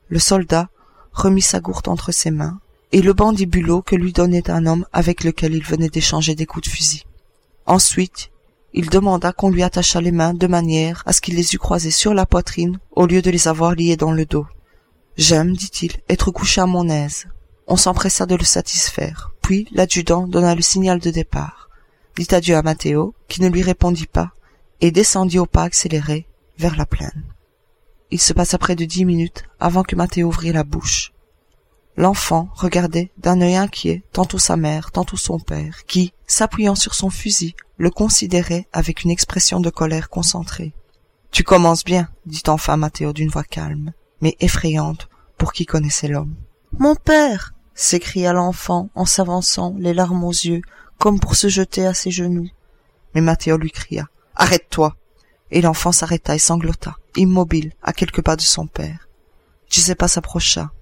Le 0.08 0.18
soldat, 0.18 0.68
remit 1.12 1.42
sa 1.42 1.60
gourde 1.60 1.88
entre 1.88 2.12
ses 2.12 2.30
mains, 2.30 2.60
et 2.92 3.02
le 3.02 3.12
bandit 3.12 3.46
bulot 3.46 3.82
que 3.82 3.96
lui 3.96 4.12
donnait 4.12 4.50
un 4.50 4.66
homme 4.66 4.86
avec 4.92 5.24
lequel 5.24 5.54
il 5.54 5.64
venait 5.64 5.88
d'échanger 5.88 6.34
des 6.34 6.46
coups 6.46 6.68
de 6.68 6.74
fusil. 6.74 7.04
Ensuite, 7.66 8.30
il 8.72 8.88
demanda 8.88 9.32
qu'on 9.32 9.50
lui 9.50 9.62
attachât 9.62 10.00
les 10.00 10.12
mains 10.12 10.34
de 10.34 10.46
manière 10.46 11.02
à 11.06 11.12
ce 11.12 11.20
qu'il 11.20 11.34
les 11.34 11.54
eût 11.54 11.58
croisées 11.58 11.90
sur 11.90 12.14
la 12.14 12.26
poitrine 12.26 12.78
au 12.92 13.06
lieu 13.06 13.22
de 13.22 13.30
les 13.30 13.48
avoir 13.48 13.74
liées 13.74 13.96
dans 13.96 14.12
le 14.12 14.26
dos. 14.26 14.46
J'aime, 15.16 15.54
dit-il, 15.54 16.00
être 16.08 16.30
couché 16.30 16.60
à 16.60 16.66
mon 16.66 16.88
aise. 16.88 17.26
On 17.66 17.76
s'empressa 17.76 18.26
de 18.26 18.34
le 18.34 18.44
satisfaire. 18.44 19.32
Puis 19.42 19.68
l'adjudant 19.72 20.26
donna 20.26 20.54
le 20.54 20.62
signal 20.62 20.98
de 20.98 21.10
départ, 21.10 21.68
dit 22.16 22.26
adieu 22.30 22.56
à 22.56 22.62
Matteo, 22.62 23.14
qui 23.28 23.42
ne 23.42 23.48
lui 23.48 23.62
répondit 23.62 24.06
pas, 24.06 24.32
et 24.80 24.90
descendit 24.90 25.38
au 25.38 25.46
pas 25.46 25.62
accéléré 25.62 26.26
vers 26.58 26.76
la 26.76 26.86
plaine. 26.86 27.24
Il 28.10 28.20
se 28.20 28.32
passa 28.32 28.58
près 28.58 28.76
de 28.76 28.84
dix 28.84 29.04
minutes 29.04 29.44
avant 29.60 29.82
que 29.82 29.96
Matteo 29.96 30.28
ouvrit 30.28 30.52
la 30.52 30.64
bouche. 30.64 31.12
L'enfant 31.96 32.48
regardait 32.54 33.12
d'un 33.18 33.40
œil 33.40 33.56
inquiet 33.56 34.02
tantôt 34.12 34.38
sa 34.38 34.56
mère, 34.56 34.90
tantôt 34.90 35.16
son 35.16 35.38
père, 35.38 35.84
qui, 35.86 36.12
s'appuyant 36.26 36.74
sur 36.74 36.94
son 36.94 37.08
fusil, 37.08 37.54
le 37.76 37.90
considérait 37.90 38.66
avec 38.72 39.04
une 39.04 39.10
expression 39.10 39.60
de 39.60 39.70
colère 39.70 40.08
concentrée. 40.08 40.72
Tu 41.30 41.44
commences 41.44 41.84
bien, 41.84 42.08
dit 42.26 42.42
enfin 42.48 42.76
Matteo 42.76 43.12
d'une 43.12 43.30
voix 43.30 43.44
calme, 43.44 43.92
mais 44.24 44.36
effrayante 44.40 45.10
pour 45.36 45.52
qui 45.52 45.66
connaissait 45.66 46.08
l'homme. 46.08 46.34
Mon 46.78 46.94
père 46.94 47.52
s'écria 47.74 48.32
l'enfant 48.32 48.88
en 48.94 49.04
s'avançant, 49.04 49.74
les 49.78 49.92
larmes 49.92 50.24
aux 50.24 50.30
yeux, 50.30 50.62
comme 50.98 51.20
pour 51.20 51.36
se 51.36 51.48
jeter 51.48 51.84
à 51.86 51.92
ses 51.92 52.10
genoux. 52.10 52.48
Mais 53.14 53.20
Matteo 53.20 53.58
lui 53.58 53.70
cria. 53.70 54.08
Arrête-toi. 54.34 54.96
Et 55.50 55.60
l'enfant 55.60 55.92
s'arrêta 55.92 56.34
et 56.34 56.38
sanglota, 56.38 56.96
immobile, 57.16 57.74
à 57.82 57.92
quelques 57.92 58.22
pas 58.22 58.34
de 58.34 58.40
son 58.40 58.66
père. 58.66 59.08
Giuseppa 59.68 60.08
s'approcha. 60.08 60.72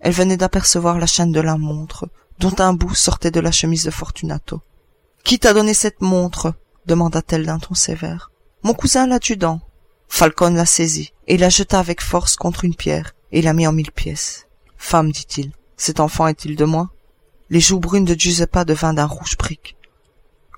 Elle 0.00 0.12
venait 0.12 0.36
d'apercevoir 0.36 0.98
la 0.98 1.06
chaîne 1.06 1.32
de 1.32 1.40
la 1.40 1.56
montre, 1.56 2.10
dont 2.38 2.54
un 2.58 2.74
bout 2.74 2.94
sortait 2.94 3.30
de 3.30 3.40
la 3.40 3.52
chemise 3.52 3.84
de 3.84 3.90
Fortunato. 3.90 4.60
Qui 5.24 5.38
t'a 5.38 5.54
donné 5.54 5.72
cette 5.72 6.02
montre? 6.02 6.52
demanda-t-elle 6.84 7.46
d'un 7.46 7.58
ton 7.58 7.74
sévère. 7.74 8.30
Mon 8.62 8.74
cousin 8.74 9.06
l'adjudant. 9.06 9.62
Falcon 10.08 10.50
la 10.50 10.66
saisit 10.66 11.12
et 11.26 11.36
la 11.36 11.48
jeta 11.48 11.78
avec 11.78 12.00
force 12.00 12.36
contre 12.36 12.64
une 12.64 12.74
pierre 12.74 13.14
et 13.32 13.42
la 13.42 13.52
mit 13.52 13.66
en 13.66 13.72
mille 13.72 13.92
pièces. 13.92 14.46
Femme, 14.76 15.10
dit-il, 15.10 15.52
cet 15.76 16.00
enfant 16.00 16.26
est-il 16.26 16.56
de 16.56 16.64
moi? 16.64 16.90
Les 17.50 17.60
joues 17.60 17.80
brunes 17.80 18.04
de 18.04 18.14
Giuseppa 18.14 18.64
devinrent 18.64 18.94
d'un 18.94 19.06
rouge 19.06 19.36
brique. 19.36 19.76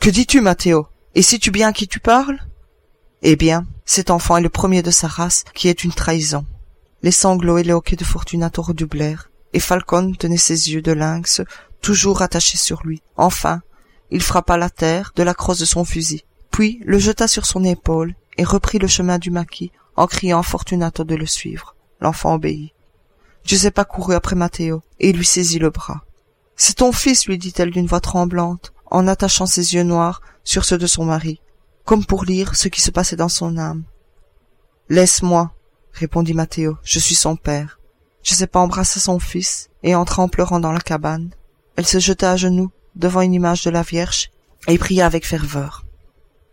Que 0.00 0.10
dis-tu, 0.10 0.40
Matteo? 0.40 0.86
Et 1.14 1.22
sais-tu 1.22 1.50
bien 1.50 1.68
à 1.68 1.72
qui 1.72 1.88
tu 1.88 2.00
parles? 2.00 2.38
Eh 3.22 3.36
bien, 3.36 3.66
cet 3.84 4.10
enfant 4.10 4.36
est 4.36 4.42
le 4.42 4.48
premier 4.48 4.82
de 4.82 4.90
sa 4.90 5.08
race 5.08 5.44
qui 5.54 5.68
est 5.68 5.82
une 5.82 5.92
trahison. 5.92 6.46
Les 7.02 7.10
sanglots 7.10 7.58
et 7.58 7.64
les 7.64 7.72
hoquets 7.72 7.96
de 7.96 8.04
Fortunato 8.04 8.62
redoublèrent, 8.62 9.30
et 9.52 9.60
Falcon 9.60 10.12
tenait 10.12 10.36
ses 10.36 10.70
yeux 10.72 10.82
de 10.82 10.92
lynx 10.92 11.42
toujours 11.80 12.22
attachés 12.22 12.58
sur 12.58 12.82
lui. 12.84 13.02
Enfin, 13.16 13.62
il 14.10 14.22
frappa 14.22 14.56
la 14.56 14.70
terre 14.70 15.12
de 15.16 15.22
la 15.22 15.34
crosse 15.34 15.58
de 15.58 15.64
son 15.64 15.84
fusil, 15.84 16.24
puis 16.50 16.80
le 16.84 16.98
jeta 16.98 17.28
sur 17.28 17.46
son 17.46 17.64
épaule 17.64 18.14
et 18.38 18.44
reprit 18.44 18.78
le 18.78 18.86
chemin 18.86 19.18
du 19.18 19.30
maquis 19.30 19.72
en 19.96 20.06
criant 20.06 20.42
Fortunato 20.42 21.04
de 21.04 21.16
le 21.16 21.26
suivre. 21.26 21.74
L'enfant 22.00 22.34
obéit. 22.34 22.72
Giuseppa 23.44 23.84
courut 23.84 24.14
après 24.14 24.36
Matteo 24.36 24.82
et 25.00 25.12
lui 25.12 25.26
saisit 25.26 25.58
le 25.58 25.70
bras. 25.70 26.04
C'est 26.56 26.76
ton 26.76 26.92
fils, 26.92 27.26
lui 27.26 27.36
dit-elle 27.36 27.70
d'une 27.70 27.86
voix 27.86 28.00
tremblante, 28.00 28.72
en 28.86 29.08
attachant 29.08 29.46
ses 29.46 29.74
yeux 29.74 29.82
noirs 29.82 30.22
sur 30.44 30.64
ceux 30.64 30.78
de 30.78 30.86
son 30.86 31.04
mari, 31.04 31.40
comme 31.84 32.04
pour 32.04 32.24
lire 32.24 32.54
ce 32.56 32.68
qui 32.68 32.80
se 32.80 32.90
passait 32.90 33.16
dans 33.16 33.28
son 33.28 33.58
âme. 33.58 33.84
Laisse-moi, 34.88 35.52
répondit 35.92 36.34
Matteo, 36.34 36.76
je 36.82 36.98
suis 36.98 37.14
son 37.14 37.36
père. 37.36 37.78
Giuseppa 38.22 38.58
embrassa 38.58 39.00
son 39.00 39.18
fils 39.18 39.68
et 39.82 39.94
entra 39.94 40.22
en 40.22 40.28
pleurant 40.28 40.60
dans 40.60 40.72
la 40.72 40.80
cabane. 40.80 41.30
Elle 41.76 41.86
se 41.86 41.98
jeta 41.98 42.32
à 42.32 42.36
genoux 42.36 42.70
devant 42.94 43.20
une 43.20 43.34
image 43.34 43.64
de 43.64 43.70
la 43.70 43.82
Vierge 43.82 44.30
et 44.66 44.78
pria 44.78 45.06
avec 45.06 45.26
ferveur. 45.26 45.84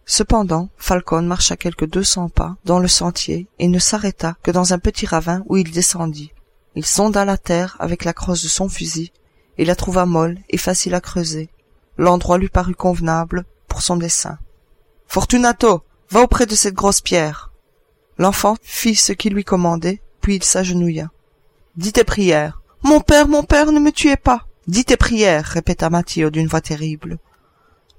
Cependant, 0.05 0.69
Falcon 0.77 1.23
marcha 1.23 1.57
quelques 1.57 1.87
deux 1.87 2.03
cents 2.03 2.29
pas 2.29 2.55
dans 2.63 2.79
le 2.79 2.87
sentier 2.87 3.47
et 3.57 3.67
ne 3.67 3.79
s'arrêta 3.79 4.35
que 4.43 4.51
dans 4.51 4.73
un 4.73 4.79
petit 4.79 5.05
ravin 5.05 5.43
où 5.47 5.57
il 5.57 5.71
descendit. 5.71 6.31
Il 6.75 6.85
sonda 6.85 7.25
la 7.25 7.37
terre 7.37 7.75
avec 7.79 8.03
la 8.03 8.13
crosse 8.13 8.43
de 8.43 8.47
son 8.47 8.69
fusil 8.69 9.11
et 9.57 9.65
la 9.65 9.75
trouva 9.75 10.05
molle 10.05 10.37
et 10.49 10.57
facile 10.57 10.93
à 10.93 11.01
creuser. 11.01 11.49
L'endroit 11.97 12.37
lui 12.37 12.49
parut 12.49 12.75
convenable 12.75 13.45
pour 13.67 13.81
son 13.81 13.97
dessein. 13.97 14.37
Fortunato, 15.07 15.81
va 16.09 16.21
auprès 16.21 16.45
de 16.45 16.55
cette 16.55 16.75
grosse 16.75 17.01
pierre. 17.01 17.51
L'enfant 18.17 18.57
fit 18.61 18.95
ce 18.95 19.11
qu'il 19.11 19.33
lui 19.33 19.43
commandait, 19.43 20.01
puis 20.21 20.35
il 20.35 20.43
s'agenouilla. 20.43 21.09
Dis 21.75 21.93
tes 21.93 22.03
prières. 22.03 22.61
Mon 22.83 23.01
père, 23.01 23.27
mon 23.27 23.43
père, 23.43 23.71
ne 23.71 23.79
me 23.79 23.91
tuez 23.91 24.15
pas. 24.15 24.45
Dis 24.67 24.85
tes 24.85 24.97
prières, 24.97 25.45
répéta 25.45 25.89
Matthieu 25.89 26.31
d'une 26.31 26.47
voix 26.47 26.61
terrible. 26.61 27.17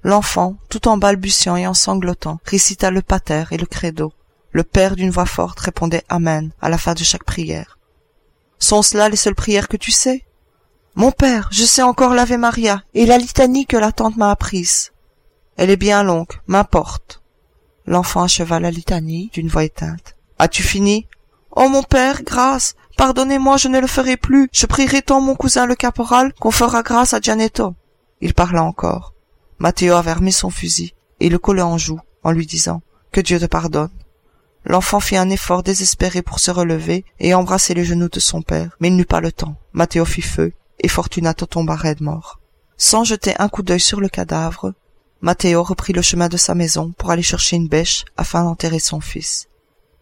L'enfant, 0.07 0.55
tout 0.69 0.87
en 0.87 0.95
balbutiant 0.95 1.57
et 1.57 1.67
en 1.67 1.73
sanglotant, 1.73 2.39
récita 2.45 2.91
le 2.91 3.01
pater 3.01 3.43
et 3.51 3.57
le 3.57 3.65
credo. 3.65 4.13
Le 4.51 4.63
père 4.63 4.95
d'une 4.95 5.09
voix 5.09 5.25
forte 5.25 5.59
répondait 5.59 6.05
Amen 6.07 6.53
à 6.61 6.69
la 6.69 6.77
fin 6.77 6.93
de 6.93 7.03
chaque 7.03 7.25
prière. 7.25 7.77
Sont 8.57 8.81
cela 8.83 9.09
les 9.09 9.17
seules 9.17 9.35
prières 9.35 9.67
que 9.67 9.75
tu 9.75 9.91
sais? 9.91 10.23
Mon 10.95 11.11
père, 11.11 11.49
je 11.51 11.65
sais 11.65 11.81
encore 11.81 12.13
l'Ave 12.13 12.37
Maria 12.37 12.83
et 12.93 13.05
la 13.05 13.17
litanie 13.17 13.65
que 13.65 13.75
la 13.75 13.91
tante 13.91 14.15
m'a 14.15 14.31
apprise. 14.31 14.93
Elle 15.57 15.71
est 15.71 15.75
bien 15.75 16.03
longue, 16.03 16.39
m'importe. 16.47 17.21
L'enfant 17.85 18.23
acheva 18.23 18.61
la 18.61 18.71
litanie 18.71 19.29
d'une 19.33 19.49
voix 19.49 19.65
éteinte. 19.65 20.15
As-tu 20.39 20.63
fini? 20.63 21.05
Oh 21.51 21.67
mon 21.67 21.83
père, 21.83 22.23
grâce, 22.23 22.75
Pardonnez-moi, 22.95 23.57
je 23.57 23.67
ne 23.67 23.81
le 23.81 23.87
ferai 23.87 24.15
plus. 24.15 24.47
Je 24.53 24.67
prierai 24.67 25.01
tant 25.01 25.19
mon 25.19 25.35
cousin 25.35 25.65
le 25.65 25.75
caporal 25.75 26.33
qu'on 26.35 26.51
fera 26.51 26.81
grâce 26.81 27.13
à 27.13 27.19
Gianetto. 27.19 27.75
Il 28.21 28.33
parla 28.33 28.63
encore. 28.63 29.13
Matteo 29.59 29.95
avait 29.95 30.31
son 30.31 30.49
fusil 30.49 30.93
et 31.19 31.29
le 31.29 31.39
collait 31.39 31.61
en 31.61 31.77
joue 31.77 31.99
en 32.23 32.31
lui 32.31 32.45
disant 32.45 32.81
Que 33.11 33.21
Dieu 33.21 33.39
te 33.39 33.45
pardonne. 33.45 33.89
L'enfant 34.65 34.99
fit 34.99 35.15
un 35.15 35.29
effort 35.29 35.63
désespéré 35.63 36.21
pour 36.21 36.39
se 36.39 36.51
relever 36.51 37.05
et 37.19 37.33
embrasser 37.33 37.73
les 37.73 37.85
genoux 37.85 38.09
de 38.09 38.19
son 38.19 38.41
père, 38.41 38.75
mais 38.79 38.89
il 38.89 38.95
n'eut 38.95 39.05
pas 39.05 39.21
le 39.21 39.31
temps. 39.31 39.55
Matteo 39.73 40.03
fit 40.03 40.21
feu 40.21 40.53
et 40.79 40.87
Fortunato 40.87 41.45
tomba 41.45 41.75
raide 41.75 42.01
mort. 42.01 42.39
Sans 42.77 43.03
jeter 43.03 43.33
un 43.39 43.49
coup 43.49 43.63
d'œil 43.63 43.79
sur 43.79 44.01
le 44.01 44.09
cadavre, 44.09 44.73
Matteo 45.21 45.63
reprit 45.63 45.93
le 45.93 46.01
chemin 46.01 46.27
de 46.27 46.37
sa 46.37 46.53
maison 46.53 46.91
pour 46.97 47.09
aller 47.11 47.23
chercher 47.23 47.55
une 47.55 47.67
bêche 47.67 48.05
afin 48.17 48.43
d'enterrer 48.43 48.79
son 48.79 48.99
fils. 48.99 49.47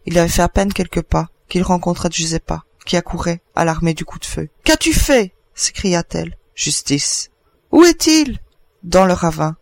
Il 0.04 0.18
avait 0.18 0.28
fait 0.28 0.42
à 0.42 0.48
peine 0.48 0.72
quelques 0.72 1.02
pas 1.02 1.28
qu'il 1.48 1.62
rencontra 1.62 2.10
Giuseppa, 2.10 2.64
qui 2.84 2.96
accourait, 2.96 3.40
alarmée 3.54 3.94
du 3.94 4.04
coup 4.04 4.18
de 4.18 4.24
feu. 4.24 4.48
Qu'as-tu 4.64 4.92
fait? 4.92 5.32
s'écria-t-elle. 5.54 6.36
Justice. 6.54 7.30
Où 7.72 7.84
est-il? 7.84 8.40
Dans 8.86 9.04
le 9.04 9.14
ravin. 9.14 9.56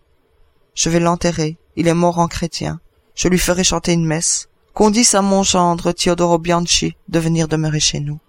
Je 0.75 0.91
vais 0.91 1.01
l'enterrer. 1.01 1.57
Il 1.77 1.89
est 1.89 1.95
mort 1.95 2.19
en 2.19 2.29
chrétien. 2.29 2.81
Je 3.15 3.29
lui 3.29 3.39
ferai 3.39 3.65
chanter 3.65 3.95
une 3.95 4.05
messe. 4.05 4.51
Qu'on 4.75 4.91
dise 4.91 5.15
à 5.15 5.23
mon 5.23 5.43
gendre 5.43 5.93
Teodoro 5.93 6.37
Bianchi 6.37 6.95
de 7.09 7.19
venir 7.21 7.49
demeurer 7.49 7.81
chez 7.81 8.01
nous. 8.01 8.21